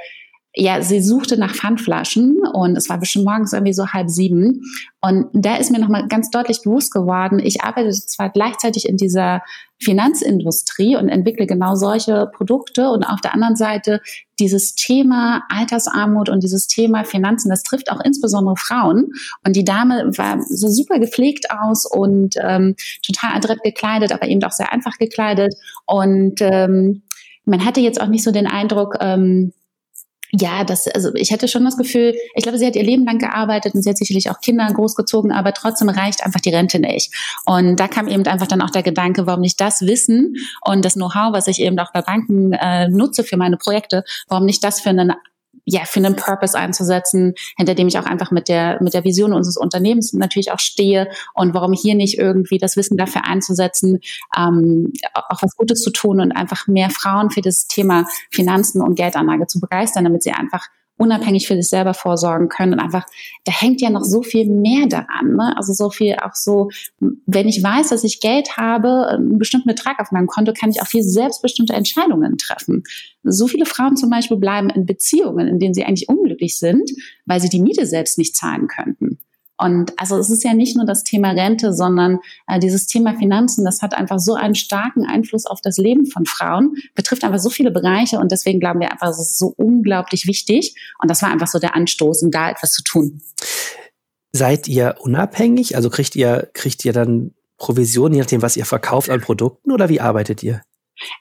[0.59, 4.63] ja, sie suchte nach Pfandflaschen und es war bestimmt morgens irgendwie so halb sieben.
[5.03, 9.43] Und da ist mir nochmal ganz deutlich bewusst geworden, ich arbeite zwar gleichzeitig in dieser
[9.79, 14.01] Finanzindustrie und entwickle genau solche Produkte und auf der anderen Seite
[14.39, 19.11] dieses Thema Altersarmut und dieses Thema Finanzen, das trifft auch insbesondere Frauen.
[19.45, 24.43] Und die Dame war so super gepflegt aus und ähm, total adrett gekleidet, aber eben
[24.43, 25.55] auch sehr einfach gekleidet.
[25.85, 27.03] Und ähm,
[27.45, 29.53] man hatte jetzt auch nicht so den Eindruck, ähm,
[30.33, 33.18] ja, das, also ich hatte schon das Gefühl, ich glaube, sie hat ihr Leben lang
[33.18, 37.14] gearbeitet und sie hat sicherlich auch Kinder großgezogen, aber trotzdem reicht einfach die Rente nicht.
[37.45, 40.95] Und da kam eben einfach dann auch der Gedanke, warum nicht das Wissen und das
[40.95, 44.81] Know-how, was ich eben auch bei Banken äh, nutze für meine Projekte, warum nicht das
[44.81, 45.12] für einen
[45.67, 49.33] ja, für einen Purpose einzusetzen, hinter dem ich auch einfach mit der, mit der Vision
[49.33, 53.99] unseres Unternehmens natürlich auch stehe und warum hier nicht irgendwie das Wissen dafür einzusetzen,
[54.37, 58.95] ähm, auch was Gutes zu tun und einfach mehr Frauen für das Thema Finanzen und
[58.95, 63.05] Geldanlage zu begeistern, damit sie einfach unabhängig für sich selber vorsorgen können und einfach,
[63.45, 65.37] da hängt ja noch so viel mehr daran.
[65.37, 65.55] Ne?
[65.57, 66.71] Also so viel auch so,
[67.27, 70.81] wenn ich weiß, dass ich Geld habe, einen bestimmten Betrag auf meinem Konto, kann ich
[70.81, 72.85] auch viel selbstbestimmte Entscheidungen treffen.
[73.23, 76.91] So viele Frauen zum Beispiel bleiben in Beziehungen, in denen sie eigentlich unglücklich sind,
[77.27, 79.19] weil sie die Miete selbst nicht zahlen könnten.
[79.59, 83.65] Und also es ist ja nicht nur das Thema Rente, sondern äh, dieses Thema Finanzen,
[83.65, 87.51] das hat einfach so einen starken Einfluss auf das Leben von Frauen, betrifft einfach so
[87.51, 90.75] viele Bereiche und deswegen glauben wir einfach, es ist so unglaublich wichtig.
[91.01, 93.23] Und das war einfach so der Anstoß, um da etwas zu tun.
[94.33, 95.77] Seid ihr unabhängig?
[95.77, 99.89] Also kriegt ihr, kriegt ihr dann Provision, je nachdem, was ihr verkauft an Produkten oder
[99.89, 100.61] wie arbeitet ihr?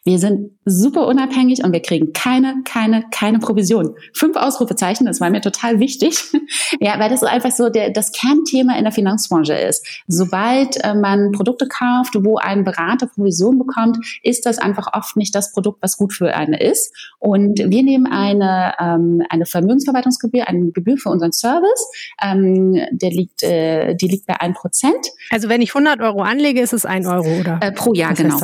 [0.04, 3.96] Wir sind super unabhängig und wir kriegen keine, keine, keine Provision.
[4.14, 6.18] Fünf Ausrufezeichen, das war mir total wichtig.
[6.80, 9.86] ja, weil das einfach so der, das Kernthema in der Finanzbranche ist.
[10.08, 15.36] Sobald äh, man Produkte kauft, wo ein Berater Provision bekommt, ist das einfach oft nicht
[15.36, 16.94] das Produkt, was gut für eine ist.
[17.20, 21.90] Und wir nehmen eine, ähm, eine Vermögensverwaltungsgebühr, eine Gebühr für unseren Service.
[22.22, 25.08] Ähm, der liegt, äh, die liegt bei ein Prozent.
[25.30, 27.60] Also wenn ich 100 Euro anlege, ist es ein Euro, oder?
[27.62, 28.40] Äh, pro Jahr, genau.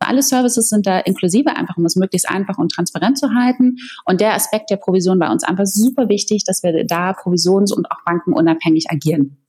[0.00, 3.76] Alle Services sind da inklusive, einfach um es möglichst einfach und transparent zu halten.
[4.04, 7.90] Und der Aspekt der Provision war uns einfach super wichtig, dass wir da provisions- und
[7.90, 9.39] auch bankenunabhängig agieren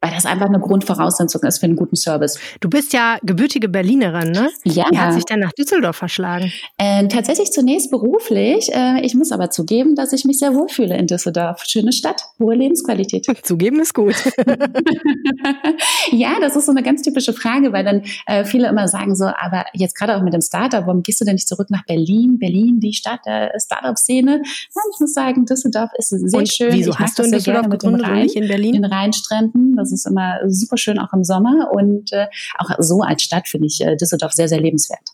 [0.00, 2.38] weil das einfach eine Grundvoraussetzung ist für einen guten Service.
[2.60, 4.48] Du bist ja gebürtige Berlinerin, ne?
[4.64, 4.86] Ja.
[4.90, 6.50] Wie hat sich denn nach Düsseldorf verschlagen?
[6.78, 8.72] Äh, tatsächlich zunächst beruflich.
[8.72, 11.64] Äh, ich muss aber zugeben, dass ich mich sehr wohlfühle in Düsseldorf.
[11.66, 13.26] Schöne Stadt, hohe Lebensqualität.
[13.42, 14.14] Zugeben ist gut.
[16.12, 19.26] ja, das ist so eine ganz typische Frage, weil dann äh, viele immer sagen so,
[19.26, 22.38] aber jetzt gerade auch mit dem Startup, warum gehst du denn nicht zurück nach Berlin?
[22.38, 24.42] Berlin, die Stadt der Startup-Szene.
[24.44, 26.72] Ich muss sagen, Düsseldorf ist sehr und schön.
[26.72, 28.72] Wieso hast du in Düsseldorf gegründet und nicht in Berlin?
[28.72, 29.76] Den Rheinstränden.
[29.76, 32.26] Das ist immer super schön auch im Sommer und äh,
[32.58, 35.10] auch so als Stadt finde ich äh, Düsseldorf sehr, sehr lebenswert.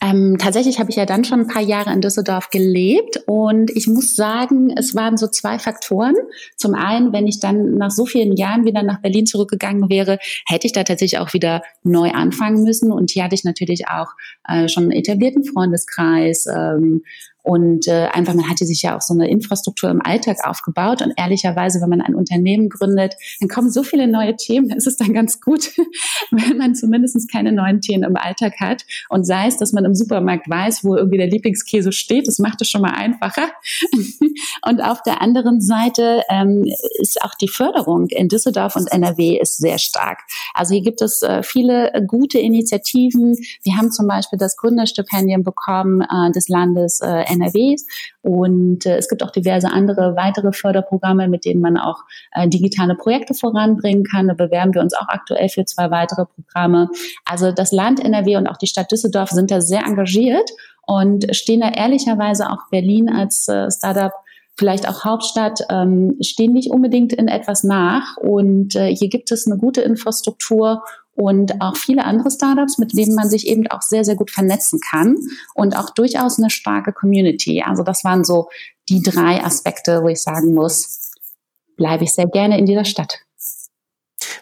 [0.00, 3.88] Ähm, tatsächlich habe ich ja dann schon ein paar Jahre in Düsseldorf gelebt und ich
[3.88, 6.14] muss sagen, es waren so zwei Faktoren.
[6.56, 10.68] Zum einen, wenn ich dann nach so vielen Jahren wieder nach Berlin zurückgegangen wäre, hätte
[10.68, 14.12] ich da tatsächlich auch wieder neu anfangen müssen und hier hatte ich natürlich auch
[14.46, 17.02] äh, schon einen etablierten Freundeskreis, ähm,
[17.48, 21.00] und äh, einfach, man hatte sich ja auch so eine Infrastruktur im Alltag aufgebaut.
[21.00, 24.70] Und ehrlicherweise, wenn man ein Unternehmen gründet, dann kommen so viele neue Themen.
[24.76, 25.70] Es ist dann ganz gut,
[26.30, 28.84] wenn man zumindest keine neuen Themen im Alltag hat.
[29.08, 32.60] Und sei es, dass man im Supermarkt weiß, wo irgendwie der Lieblingskäse steht, das macht
[32.60, 33.48] es schon mal einfacher.
[34.66, 36.66] und auf der anderen Seite ähm,
[37.00, 40.18] ist auch die Förderung in Düsseldorf und NRW ist sehr stark.
[40.52, 43.38] Also hier gibt es äh, viele gute Initiativen.
[43.62, 47.86] Wir haben zum Beispiel das Gründerstipendium bekommen äh, des Landes äh, NRWs.
[48.22, 52.94] Und äh, es gibt auch diverse andere weitere Förderprogramme, mit denen man auch äh, digitale
[52.94, 54.28] Projekte voranbringen kann.
[54.28, 56.88] Da bewerben wir uns auch aktuell für zwei weitere Programme.
[57.24, 60.50] Also das Land NRW und auch die Stadt Düsseldorf sind da sehr engagiert
[60.86, 64.12] und stehen da ehrlicherweise auch Berlin als äh, Startup
[64.58, 68.16] vielleicht auch Hauptstadt, ähm, stehen nicht unbedingt in etwas nach.
[68.16, 70.82] Und äh, hier gibt es eine gute Infrastruktur
[71.18, 74.78] und auch viele andere Startups, mit denen man sich eben auch sehr, sehr gut vernetzen
[74.78, 75.16] kann
[75.54, 77.60] und auch durchaus eine starke Community.
[77.60, 78.48] Also das waren so
[78.88, 81.10] die drei Aspekte, wo ich sagen muss,
[81.76, 83.18] bleibe ich sehr gerne in dieser Stadt.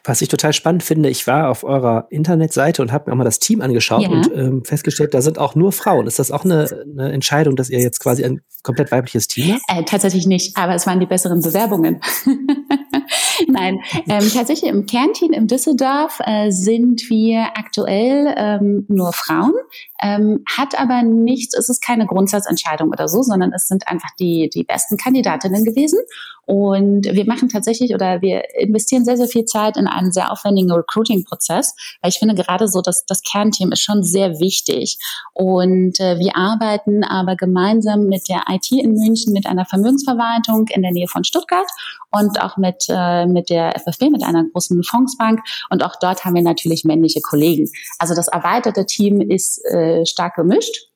[0.04, 3.24] Was ich total spannend finde, ich war auf eurer Internetseite und habe mir auch mal
[3.24, 4.08] das Team angeschaut ja.
[4.10, 6.06] und ähm, festgestellt, da sind auch nur Frauen.
[6.06, 9.62] Ist das auch eine, eine Entscheidung, dass ihr jetzt quasi ein komplett weibliches Team habt?
[9.68, 12.00] Äh, tatsächlich nicht, aber es waren die besseren Bewerbungen.
[13.48, 19.54] Nein, ähm, tatsächlich im Kernteam im Düsseldorf äh, sind wir aktuell ähm, nur Frauen,
[20.02, 24.50] ähm, hat aber nichts, es ist keine Grundsatzentscheidung oder so, sondern es sind einfach die,
[24.52, 25.98] die besten Kandidatinnen gewesen.
[26.46, 30.70] Und wir machen tatsächlich oder wir investieren sehr, sehr viel Zeit in einen sehr aufwendigen
[30.70, 34.96] Recruiting-Prozess, weil ich finde gerade so, dass das Kernteam ist schon sehr wichtig.
[35.34, 40.82] Und äh, wir arbeiten aber gemeinsam mit der IT in München, mit einer Vermögensverwaltung in
[40.82, 41.66] der Nähe von Stuttgart
[42.12, 45.40] und auch mit, äh, mit der FFB, mit einer großen Fondsbank.
[45.70, 47.70] Und auch dort haben wir natürlich männliche Kollegen.
[47.98, 50.88] Also das erweiterte Team ist äh, stark gemischt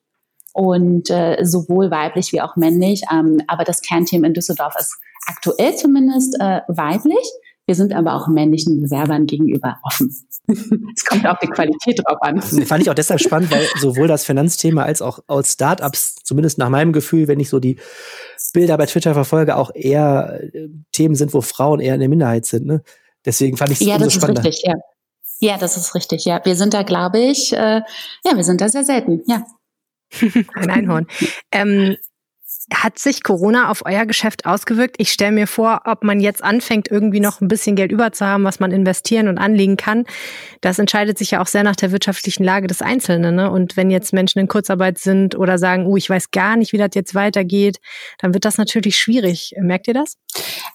[0.53, 3.03] und äh, sowohl weiblich wie auch männlich.
[3.13, 7.31] Ähm, aber das Kernteam in Düsseldorf ist aktuell zumindest äh, weiblich.
[7.71, 10.13] Wir sind aber auch männlichen Bewerbern gegenüber offen.
[10.97, 12.35] Es kommt auf die Qualität drauf an.
[12.35, 16.59] Das fand ich auch deshalb spannend, weil sowohl das Finanzthema als auch aus Startups, zumindest
[16.59, 17.77] nach meinem Gefühl, wenn ich so die
[18.53, 22.45] Bilder bei Twitter verfolge, auch eher äh, Themen sind, wo Frauen eher in der Minderheit
[22.45, 22.67] sind.
[22.67, 22.83] Ne?
[23.25, 24.43] Deswegen fand ich es ja, umso spannender.
[24.43, 24.73] Ja, das ist richtig,
[25.39, 25.51] ja.
[25.53, 26.41] Ja, das ist richtig, ja.
[26.45, 27.83] Wir sind da, glaube ich, äh,
[28.25, 29.45] ja, wir sind da sehr selten, ja.
[30.57, 31.07] Ein Einhorn.
[31.53, 31.97] ähm,
[32.73, 34.97] hat sich Corona auf euer Geschäft ausgewirkt?
[34.99, 38.61] Ich stelle mir vor, ob man jetzt anfängt, irgendwie noch ein bisschen Geld überzuhaben, was
[38.61, 40.05] man investieren und anlegen kann.
[40.61, 43.35] Das entscheidet sich ja auch sehr nach der wirtschaftlichen Lage des Einzelnen.
[43.35, 43.51] Ne?
[43.51, 46.79] Und wenn jetzt Menschen in Kurzarbeit sind oder sagen, oh, ich weiß gar nicht, wie
[46.79, 47.79] das jetzt weitergeht,
[48.19, 49.55] dann wird das natürlich schwierig.
[49.61, 50.17] Merkt ihr das?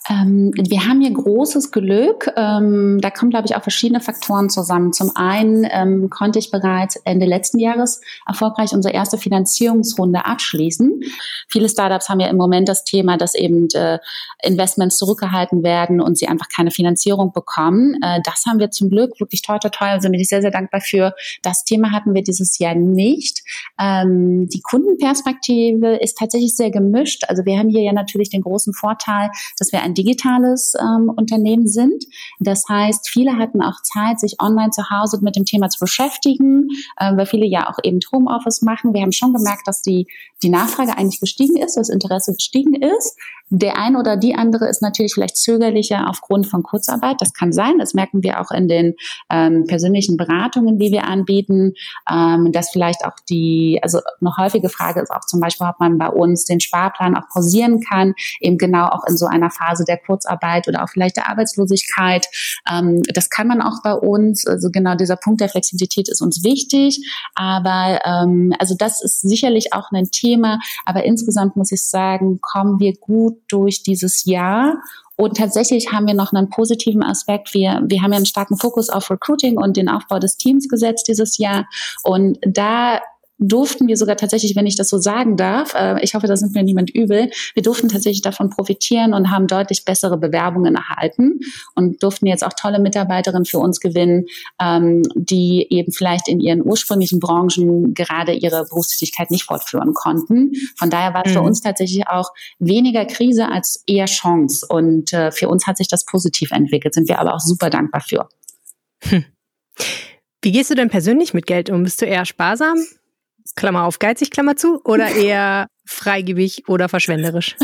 [0.10, 2.32] Ähm, wir haben hier großes Glück.
[2.36, 4.94] Ähm, da kommen, glaube ich, auch verschiedene Faktoren zusammen.
[4.94, 11.02] Zum einen ähm, konnte ich bereits Ende letzten Jahres erfolgreich unsere erste Finanzierungsrunde abschließen.
[11.48, 14.00] Viele Startups haben ja im Moment das Thema, dass eben äh,
[14.44, 17.98] Investments zurückgehalten werden und sie einfach keine Finanzierung bekommen.
[18.02, 19.88] Äh, das haben wir zum Glück wirklich toll, toll, toll.
[19.88, 21.14] Also bin ich sehr, sehr dankbar für.
[21.44, 23.44] Das Thema hatten wir dieses Jahr nicht.
[23.80, 27.24] Ähm, die Kundenperspektive ist tatsächlich sehr gemischt.
[27.28, 29.30] Also wir haben hier ja natürlich den großen Vorteil,
[29.60, 32.06] dass wir ein digitales ähm, Unternehmen sind.
[32.40, 36.68] Das heißt, viele hatten auch Zeit, sich online zu Hause mit dem Thema zu beschäftigen,
[36.98, 38.94] äh, weil viele ja auch eben Homeoffice machen.
[38.94, 40.08] Wir haben schon gemerkt, dass die,
[40.42, 43.18] die Nachfrage eigentlich gestiegen ist, das Interesse gestiegen ist.
[43.50, 47.18] Der eine oder die andere ist natürlich vielleicht zögerlicher aufgrund von Kurzarbeit.
[47.20, 47.78] Das kann sein.
[47.78, 48.96] Das merken wir auch in den
[49.30, 51.74] ähm, persönlichen Beratungen, die wir anbieten,
[52.12, 56.00] ähm, dass vielleicht auch die, also eine häufige Frage ist auch zum Beispiel, ob man
[56.00, 59.98] bei uns den Sparplan auch pausieren kann, eben genau auch in so einer Phase der
[59.98, 62.26] Kurzarbeit oder auch vielleicht der Arbeitslosigkeit.
[62.68, 64.48] Ähm, das kann man auch bei uns.
[64.48, 67.00] Also genau dieser Punkt der Flexibilität ist uns wichtig.
[67.36, 70.60] Aber ähm, also das ist sicherlich auch ein Thema.
[70.86, 74.76] Aber insgesamt muss ich sagen, kommen wir gut durch dieses Jahr
[75.18, 77.54] und tatsächlich haben wir noch einen positiven Aspekt.
[77.54, 81.08] Wir, wir haben ja einen starken Fokus auf Recruiting und den Aufbau des Teams gesetzt
[81.08, 81.66] dieses Jahr.
[82.04, 83.00] Und da
[83.38, 86.56] durften wir sogar tatsächlich, wenn ich das so sagen darf, äh, ich hoffe, das nimmt
[86.56, 91.40] mir niemand übel, wir durften tatsächlich davon profitieren und haben deutlich bessere Bewerbungen erhalten
[91.76, 94.26] und durften jetzt auch tolle Mitarbeiterinnen für uns gewinnen,
[94.62, 100.54] ähm, die eben vielleicht in ihren ursprünglichen Branchen gerade ihre Berufstätigkeit nicht fortführen konnten.
[100.78, 101.36] Von daher war es mhm.
[101.36, 105.88] für uns tatsächlich auch weniger Krise als eher Chance und äh, für uns hat sich
[105.88, 108.30] das positiv entwickelt, sind wir aber auch super dankbar für.
[109.04, 109.26] Hm.
[110.42, 111.84] Wie gehst du denn persönlich mit Geld um?
[111.84, 112.78] Bist du eher sparsam?
[113.56, 117.56] Klammer auf geizig, Klammer zu, oder eher freigebig oder verschwenderisch?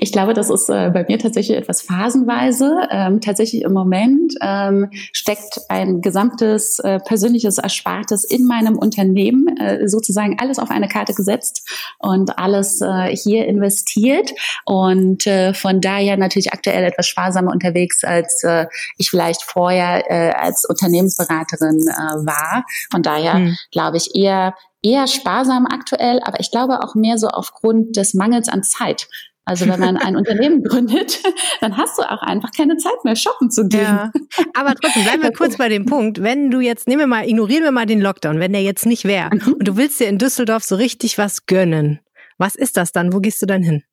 [0.00, 2.88] Ich glaube, das ist äh, bei mir tatsächlich etwas phasenweise.
[2.90, 9.88] Ähm, tatsächlich im Moment ähm, steckt ein gesamtes äh, persönliches Erspartes in meinem Unternehmen, äh,
[9.88, 11.68] sozusagen alles auf eine Karte gesetzt
[11.98, 14.32] und alles äh, hier investiert.
[14.64, 18.66] Und äh, von daher natürlich aktuell etwas sparsamer unterwegs, als äh,
[18.96, 22.64] ich vielleicht vorher äh, als Unternehmensberaterin äh, war.
[22.90, 23.56] Von daher hm.
[23.70, 28.48] glaube ich eher eher sparsam aktuell, aber ich glaube auch mehr so aufgrund des Mangels
[28.48, 29.08] an Zeit.
[29.48, 31.22] Also wenn man ein Unternehmen gründet,
[31.62, 33.80] dann hast du auch einfach keine Zeit mehr, shoppen zu gehen.
[33.80, 34.12] Ja.
[34.52, 36.22] Aber trotzdem, bleiben wir kurz bei dem Punkt.
[36.22, 39.06] Wenn du jetzt, nehmen wir mal, ignorieren wir mal den Lockdown, wenn der jetzt nicht
[39.06, 39.54] wäre mhm.
[39.54, 42.00] und du willst dir in Düsseldorf so richtig was gönnen,
[42.36, 43.14] was ist das dann?
[43.14, 43.84] Wo gehst du dann hin?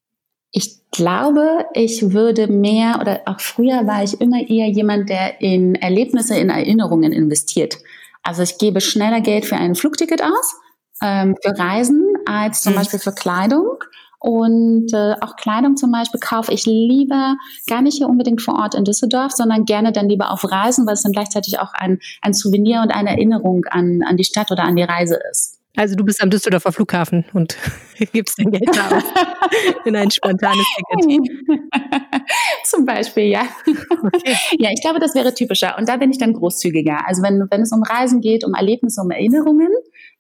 [0.52, 5.76] Ich glaube, ich würde mehr oder auch früher war ich immer eher jemand, der in
[5.76, 7.78] Erlebnisse, in Erinnerungen investiert.
[8.24, 10.56] Also ich gebe schneller Geld für ein Flugticket aus
[11.02, 12.78] ähm, für Reisen als zum mhm.
[12.78, 13.78] Beispiel für Kleidung.
[14.20, 17.36] Und äh, auch Kleidung zum Beispiel kaufe ich lieber
[17.68, 20.94] gar nicht hier unbedingt vor Ort in Düsseldorf, sondern gerne dann lieber auf Reisen, weil
[20.94, 24.64] es dann gleichzeitig auch ein, ein Souvenir und eine Erinnerung an, an die Stadt oder
[24.64, 25.60] an die Reise ist.
[25.78, 27.58] Also du bist am Düsseldorfer Flughafen und
[28.14, 29.04] gibst dein Geld aus
[29.86, 31.30] in ein spontanes Ticket.
[32.64, 33.44] Zum Beispiel, ja.
[33.68, 34.38] Okay.
[34.58, 35.78] Ja, ich glaube, das wäre typischer.
[35.78, 37.06] Und da bin ich dann großzügiger.
[37.06, 39.70] Also wenn, wenn es um Reisen geht, um Erlebnisse, um Erinnerungen,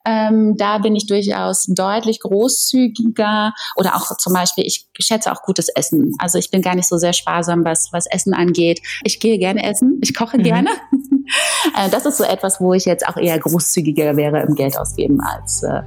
[0.05, 5.69] ähm, da bin ich durchaus deutlich großzügiger oder auch zum Beispiel, ich schätze auch gutes
[5.69, 6.13] Essen.
[6.19, 8.81] Also ich bin gar nicht so sehr sparsam, was, was Essen angeht.
[9.03, 10.43] Ich gehe gerne essen, ich koche mhm.
[10.43, 10.69] gerne.
[11.77, 15.19] äh, das ist so etwas, wo ich jetzt auch eher großzügiger wäre im Geld ausgeben
[15.21, 15.81] als, äh,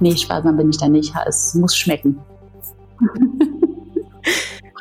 [0.00, 1.12] nee, sparsam bin ich da nicht.
[1.26, 2.18] Es muss schmecken.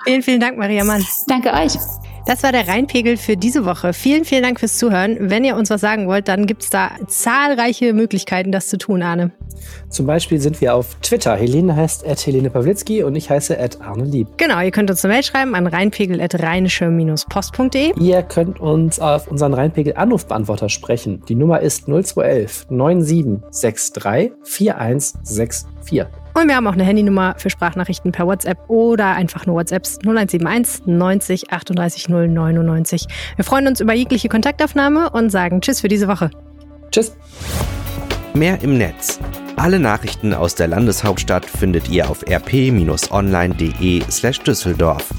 [0.06, 1.06] vielen, vielen Dank, Maria Mann.
[1.28, 1.78] Danke euch.
[2.32, 3.92] Das war der Rheinpegel für diese Woche.
[3.92, 5.18] Vielen, vielen Dank fürs Zuhören.
[5.20, 9.04] Wenn ihr uns was sagen wollt, dann gibt es da zahlreiche Möglichkeiten, das zu tun,
[9.04, 9.32] Arne.
[9.90, 11.36] Zum Beispiel sind wir auf Twitter.
[11.36, 14.30] Helene heißt at Helene Pawlitzki und ich heiße at Arne Lieb.
[14.38, 18.00] Genau, ihr könnt uns eine Mail schreiben an rheinpegel.rheinische-post.de.
[18.00, 21.22] Ihr könnt uns auf unseren Rheinpegel Anrufbeantworter sprechen.
[21.28, 26.20] Die Nummer ist 0211 9763 4164.
[26.34, 30.86] Und wir haben auch eine Handynummer für Sprachnachrichten per WhatsApp oder einfach nur WhatsApps 0171
[30.86, 33.08] 90 38 099.
[33.36, 36.32] Wir freuen uns über jegliche Kontaktaufnahme und sagen Tschüss für diese Woche.
[36.92, 37.16] Tschüss.
[38.34, 39.20] Mehr im Netz.
[39.58, 45.10] Alle Nachrichten aus der Landeshauptstadt findet ihr auf rp-online.de slash Düsseldorf.